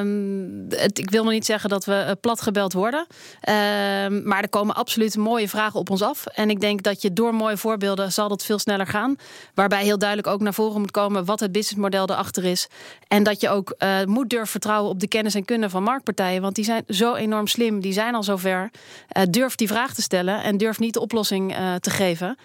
Um, 0.01 0.46
ik 0.93 1.11
wil 1.11 1.23
nog 1.25 1.33
niet 1.33 1.47
zeggen 1.47 1.71
dat 1.71 1.85
we 1.85 2.05
uh, 2.07 2.13
plat 2.21 2.41
gebeld 2.41 2.73
worden. 2.73 3.01
Um, 3.01 4.27
maar 4.29 4.43
er 4.43 4.49
komen 4.49 4.75
absoluut 4.75 5.17
mooie 5.17 5.49
vragen 5.49 5.81
op 5.81 5.91
ons 5.91 6.03
af. 6.03 6.27
En 6.27 6.51
ik 6.51 6.61
denk 6.61 6.83
dat 6.83 7.03
je 7.03 7.13
door 7.13 7.35
mooie 7.35 7.57
voorbeelden 7.57 8.13
zal 8.13 8.29
dat 8.29 8.45
veel 8.45 8.59
sneller 8.59 8.87
gaan. 8.87 9.17
Waarbij 9.55 9.85
heel 9.85 9.99
duidelijk 9.99 10.29
ook 10.29 10.41
naar 10.41 10.55
voren 10.55 10.81
moet 10.81 10.91
komen 10.91 11.25
wat 11.25 11.41
het 11.41 11.53
businessmodel 11.53 12.11
erachter 12.11 12.45
is. 12.45 12.69
En 13.09 13.23
dat 13.23 13.41
je 13.41 13.49
ook 13.49 13.75
uh, 13.79 14.05
moet 14.05 14.31
durven 14.31 14.49
vertrouwen 14.49 14.91
op 14.91 15.01
de 15.01 15.09
kennis 15.09 15.35
en 15.35 15.45
kunde 15.45 15.71
van 15.71 15.83
marktpartijen. 15.83 16.43
Want 16.43 16.55
die 16.55 16.65
zijn 16.65 16.85
zo 16.89 17.15
enorm 17.15 17.47
slim. 17.47 17.81
Die 17.81 17.93
zijn 17.93 18.15
al 18.15 18.23
zover. 18.23 18.71
Uh, 19.17 19.23
durf 19.31 19.55
die 19.55 19.69
vraag 19.69 19.95
te 19.95 20.03
stellen 20.03 20.43
en 20.43 20.57
durf 20.57 20.79
niet 20.79 20.95
de 20.95 21.01
oplossing 21.01 21.55
te 21.81 21.91
geven. 21.91 22.37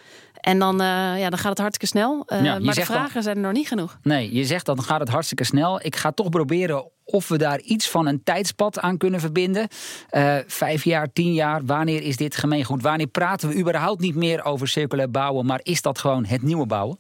En 0.42 0.60
dan, 0.60 0.82
uh, 0.82 0.88
ja, 1.20 1.30
dan 1.30 1.40
gaat 1.40 1.50
het 1.50 1.60
hartstikke 1.60 1.98
snel. 1.98 2.26
Ja, 2.28 2.60
maar 2.60 2.76
de 2.76 2.86
vragen 2.86 3.14
dan, 3.14 3.24
zijn 3.24 3.36
er 3.36 3.42
nog 3.42 3.52
niet 3.52 3.68
genoeg. 3.68 4.00
Nee, 4.02 4.34
je 4.34 4.46
zegt 4.46 4.66
dan 4.66 4.84
gaat 4.84 5.00
het 5.00 5.10
hartstikke 5.10 5.44
snel. 5.44 5.86
Ik 5.86 5.96
ga 5.96 6.12
toch 6.12 6.30
proberen 6.30 6.90
of 7.04 7.28
we 7.28 7.38
daar 7.38 7.60
iets 7.60 7.90
van 7.90 8.08
een 8.08 8.24
tijdspad 8.24 8.80
aan 8.80 8.98
kunnen 8.98 9.20
verbinden. 9.20 9.68
Uh, 10.12 10.36
vijf 10.48 10.84
jaar, 10.84 11.14
tien 11.14 11.34
jaar, 11.34 11.66
wanneer 11.66 12.02
is 12.02 12.18
dit 12.18 12.36
gemeengoed? 12.36 12.82
Wanneer 12.82 13.08
praten 13.08 13.50
we 13.50 13.56
überhaupt 13.56 14.02
niet 14.02 14.16
meer 14.16 14.44
over 14.44 14.68
circulair 14.68 15.12
bouwen, 15.12 15.46
maar 15.46 15.60
is 15.64 15.82
dat 15.82 16.00
gewoon 16.00 16.26
het 16.26 16.42
nieuwe 16.42 16.66
bouwen? 16.66 16.98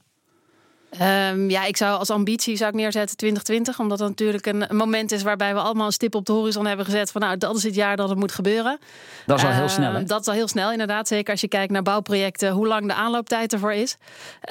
Um, 0.99 1.49
ja, 1.49 1.65
ik 1.65 1.77
zou 1.77 1.99
als 1.99 2.10
ambitie 2.10 2.56
zou 2.56 2.69
ik 2.69 2.75
neerzetten 2.75 3.17
2020. 3.17 3.80
Omdat 3.80 3.97
dat 3.97 4.08
natuurlijk 4.08 4.45
een, 4.45 4.69
een, 4.69 4.75
moment 4.75 5.12
is 5.12 5.23
waarbij 5.23 5.54
we 5.54 5.60
allemaal 5.60 5.86
een 5.86 5.91
stip 5.91 6.15
op 6.15 6.25
de 6.25 6.32
horizon 6.32 6.65
hebben 6.65 6.86
gezet. 6.86 7.12
Van 7.12 7.21
nou, 7.21 7.38
dat 7.38 7.56
is 7.56 7.63
het 7.63 7.75
jaar 7.75 7.95
dat 7.95 8.10
het 8.10 8.17
moet 8.17 8.32
gebeuren. 8.32 8.80
Dat 9.25 9.38
is 9.38 9.45
al 9.45 9.51
heel 9.51 9.69
snel. 9.69 9.99
Uh, 9.99 10.06
dat 10.06 10.21
is 10.21 10.27
al 10.27 10.34
heel 10.34 10.47
snel, 10.47 10.71
inderdaad. 10.71 11.08
Zeker 11.08 11.32
als 11.32 11.41
je 11.41 11.47
kijkt 11.47 11.71
naar 11.71 11.82
bouwprojecten, 11.82 12.51
hoe 12.51 12.67
lang 12.67 12.88
de 12.88 12.93
aanlooptijd 12.93 13.54
ervoor 13.54 13.73
is. 13.73 13.97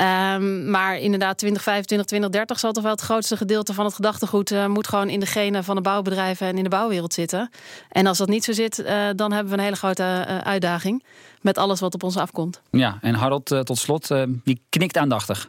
Um, 0.01 0.71
maar 0.71 0.99
inderdaad, 0.99 1.39
2025, 1.39 2.07
2030 2.07 2.59
zal 2.59 2.73
toch 2.73 2.83
wel 2.83 2.93
het 2.93 3.01
grootste 3.01 3.37
gedeelte 3.37 3.75
van 3.75 3.85
het 3.85 3.95
gedachtegoed 3.95 4.51
uh, 4.51 4.67
moet 4.67 4.89
gewoon 4.89 5.09
in 5.09 5.21
de 5.21 5.27
genen 5.27 5.65
van 5.65 5.77
de 5.77 5.83
bouwbedrijven 5.83 6.47
en 6.47 6.57
in 6.57 6.63
de 6.63 6.69
bouwwereld 6.69 7.15
zitten. 7.15 7.51
En 7.89 8.07
als 8.07 8.19
dat 8.19 8.29
niet 8.29 8.45
zo 8.45 8.53
zit, 8.53 8.79
uh, 8.79 8.87
dan 9.17 9.33
hebben 9.33 9.53
we 9.53 9.59
een 9.59 9.65
hele 9.65 9.77
grote 9.77 10.27
uitdaging. 10.45 11.05
Met 11.41 11.59
alles 11.59 11.81
wat 11.81 11.95
op 11.95 12.03
ons 12.03 12.17
afkomt. 12.17 12.61
Ja, 12.71 12.99
en 13.01 13.15
Harold, 13.15 13.47
tot 13.65 13.79
slot, 13.79 14.09
die 14.45 14.63
knikt 14.69 14.97
aandachtig. 14.97 15.49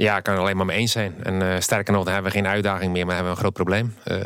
Ja, 0.00 0.16
ik 0.16 0.22
kan 0.22 0.34
er 0.34 0.40
alleen 0.40 0.56
maar 0.56 0.66
mee 0.66 0.78
eens 0.78 0.92
zijn. 0.92 1.14
En 1.22 1.40
uh, 1.40 1.54
sterker 1.58 1.92
nog, 1.92 2.04
dan 2.04 2.12
hebben 2.12 2.32
we 2.32 2.38
geen 2.38 2.46
uitdaging 2.46 2.92
meer, 2.92 3.06
maar 3.06 3.14
hebben 3.14 3.32
we 3.32 3.38
een 3.38 3.44
groot 3.44 3.54
probleem. 3.54 3.94
Uh, 4.04 4.16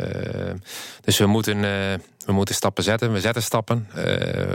dus 1.00 1.18
we 1.18 1.26
moeten, 1.26 1.56
uh, 1.56 1.62
we 2.26 2.32
moeten 2.32 2.54
stappen 2.54 2.84
zetten. 2.84 3.12
We 3.12 3.20
zetten 3.20 3.42
stappen. 3.42 3.88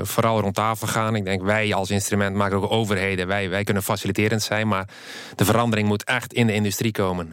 vooral 0.01 0.39
rond 0.39 0.55
tafel 0.55 0.87
gaan. 0.87 1.15
Ik 1.15 1.25
denk 1.25 1.41
wij 1.41 1.73
als 1.73 1.89
instrument, 1.89 2.35
maar 2.35 2.53
ook 2.53 2.71
overheden, 2.71 3.27
wij, 3.27 3.49
wij 3.49 3.63
kunnen 3.63 3.83
faciliterend 3.83 4.41
zijn. 4.41 4.67
Maar 4.67 4.89
de 5.35 5.45
verandering 5.45 5.87
moet 5.87 6.03
echt 6.03 6.33
in 6.33 6.47
de 6.47 6.53
industrie 6.53 6.91
komen. 6.91 7.29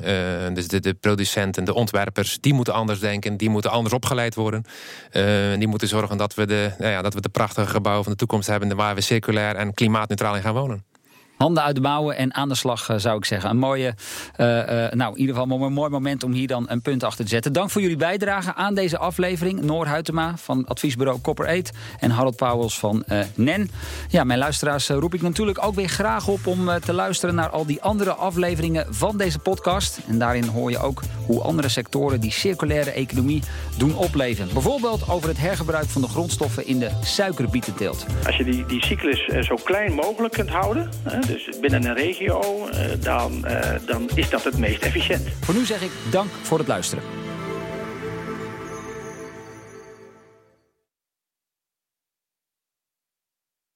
dus 0.55 0.68
de, 0.68 0.81
de 0.81 0.94
producenten, 0.94 1.64
de 1.64 1.75
ontwerpers, 1.75 2.38
die 2.40 2.55
moeten 2.55 2.75
anders 2.75 3.01
denken. 3.01 3.37
Die 3.37 3.51
moeten 3.51 3.70
anders 3.70 3.94
opgeleid 3.94 4.35
worden. 4.35 4.64
die 5.59 5.68
moeten 5.68 5.88
zorgen 5.88 6.16
dat 6.16 6.35
we, 6.35 6.47
de, 6.47 6.70
nou 6.79 6.90
ja, 6.90 7.03
dat 7.03 7.14
we 7.14 7.20
de 7.20 7.29
prachtige 7.29 7.70
gebouwen 7.70 8.05
van 8.05 8.12
de 8.12 8.18
toekomst 8.18 8.49
hebben... 8.49 8.77
waar 8.77 8.94
we 8.94 9.01
circulair 9.01 9.57
en 9.57 9.75
klimaatneutraal 9.75 10.37
in 10.37 10.42
gaan 10.42 10.55
wonen. 10.55 10.93
Handen 11.37 11.62
uit 11.62 11.75
de 11.75 11.81
mouwen 11.81 12.16
en 12.16 12.35
aan 12.35 12.49
de 12.49 12.55
slag, 12.55 12.90
uh, 12.90 12.97
zou 12.97 13.16
ik 13.16 13.25
zeggen. 13.25 13.51
Een 13.51 13.59
mooie, 13.59 13.94
uh, 14.37 14.47
uh, 14.47 14.90
nou 14.90 15.12
in 15.12 15.20
ieder 15.20 15.35
geval 15.35 15.61
een 15.61 15.73
mooi 15.73 15.90
moment 15.90 16.23
om 16.23 16.33
hier 16.33 16.47
dan 16.47 16.64
een 16.68 16.83
punt 16.83 17.05
achter 17.05 17.25
te 17.25 17.31
zetten. 17.31 17.53
Dank 17.53 17.70
voor 17.70 17.81
jullie 17.81 17.97
bijdrage 17.97 18.55
aan 18.55 18.75
deze 18.75 18.99
aflevering. 18.99 19.62
Noor 19.62 19.87
Huytema 19.87 20.37
van 20.37 20.66
adviesbureau 20.66 21.20
Copper 21.20 21.47
8 21.47 21.70
en 22.01 22.11
Harold 22.11 22.37
Pauwels 22.37 22.79
van 22.79 23.05
NEN. 23.35 23.70
Ja, 24.09 24.25
mijn 24.25 24.38
luisteraars 24.38 24.88
roep 24.88 25.14
ik 25.14 25.23
natuurlijk 25.23 25.64
ook 25.64 25.75
weer 25.75 25.88
graag 25.88 26.29
op 26.29 26.47
om 26.47 26.68
te 26.81 26.92
luisteren 26.92 27.35
naar 27.35 27.49
al 27.49 27.66
die 27.66 27.83
andere 27.83 28.12
afleveringen 28.12 28.94
van 28.94 29.16
deze 29.16 29.38
podcast. 29.38 30.01
En 30.09 30.18
daarin 30.18 30.44
hoor 30.44 30.70
je 30.70 30.79
ook 30.79 31.03
hoe 31.27 31.42
andere 31.42 31.68
sectoren 31.68 32.20
die 32.20 32.33
circulaire 32.33 32.90
economie 32.90 33.42
doen 33.79 33.97
opleven. 33.97 34.49
Bijvoorbeeld 34.53 35.09
over 35.09 35.29
het 35.29 35.38
hergebruik 35.38 35.88
van 35.88 36.03
de 36.03 36.09
grondstoffen 36.09 36.66
in 36.66 36.79
de 36.79 36.90
suikerbietenteelt. 37.03 38.07
Als 38.27 38.37
je 38.37 38.44
die, 38.44 38.66
die 38.66 38.85
cyclus 38.85 39.47
zo 39.47 39.55
klein 39.64 39.92
mogelijk 39.92 40.35
kunt 40.35 40.51
houden 40.51 40.90
dus 41.26 41.48
binnen 41.60 41.84
een 41.84 41.94
regio, 41.94 42.68
dan, 43.00 43.46
dan 43.87 44.10
is 44.14 44.30
dat 44.30 44.44
het 44.44 44.58
meest 44.58 44.82
efficiënt. 44.82 45.28
Voor 45.40 45.54
nu 45.54 45.64
zeg 45.64 45.82
ik 45.82 45.90
dank 46.10 46.30
voor 46.42 46.58
het 46.58 46.68
luisteren. 46.68 47.23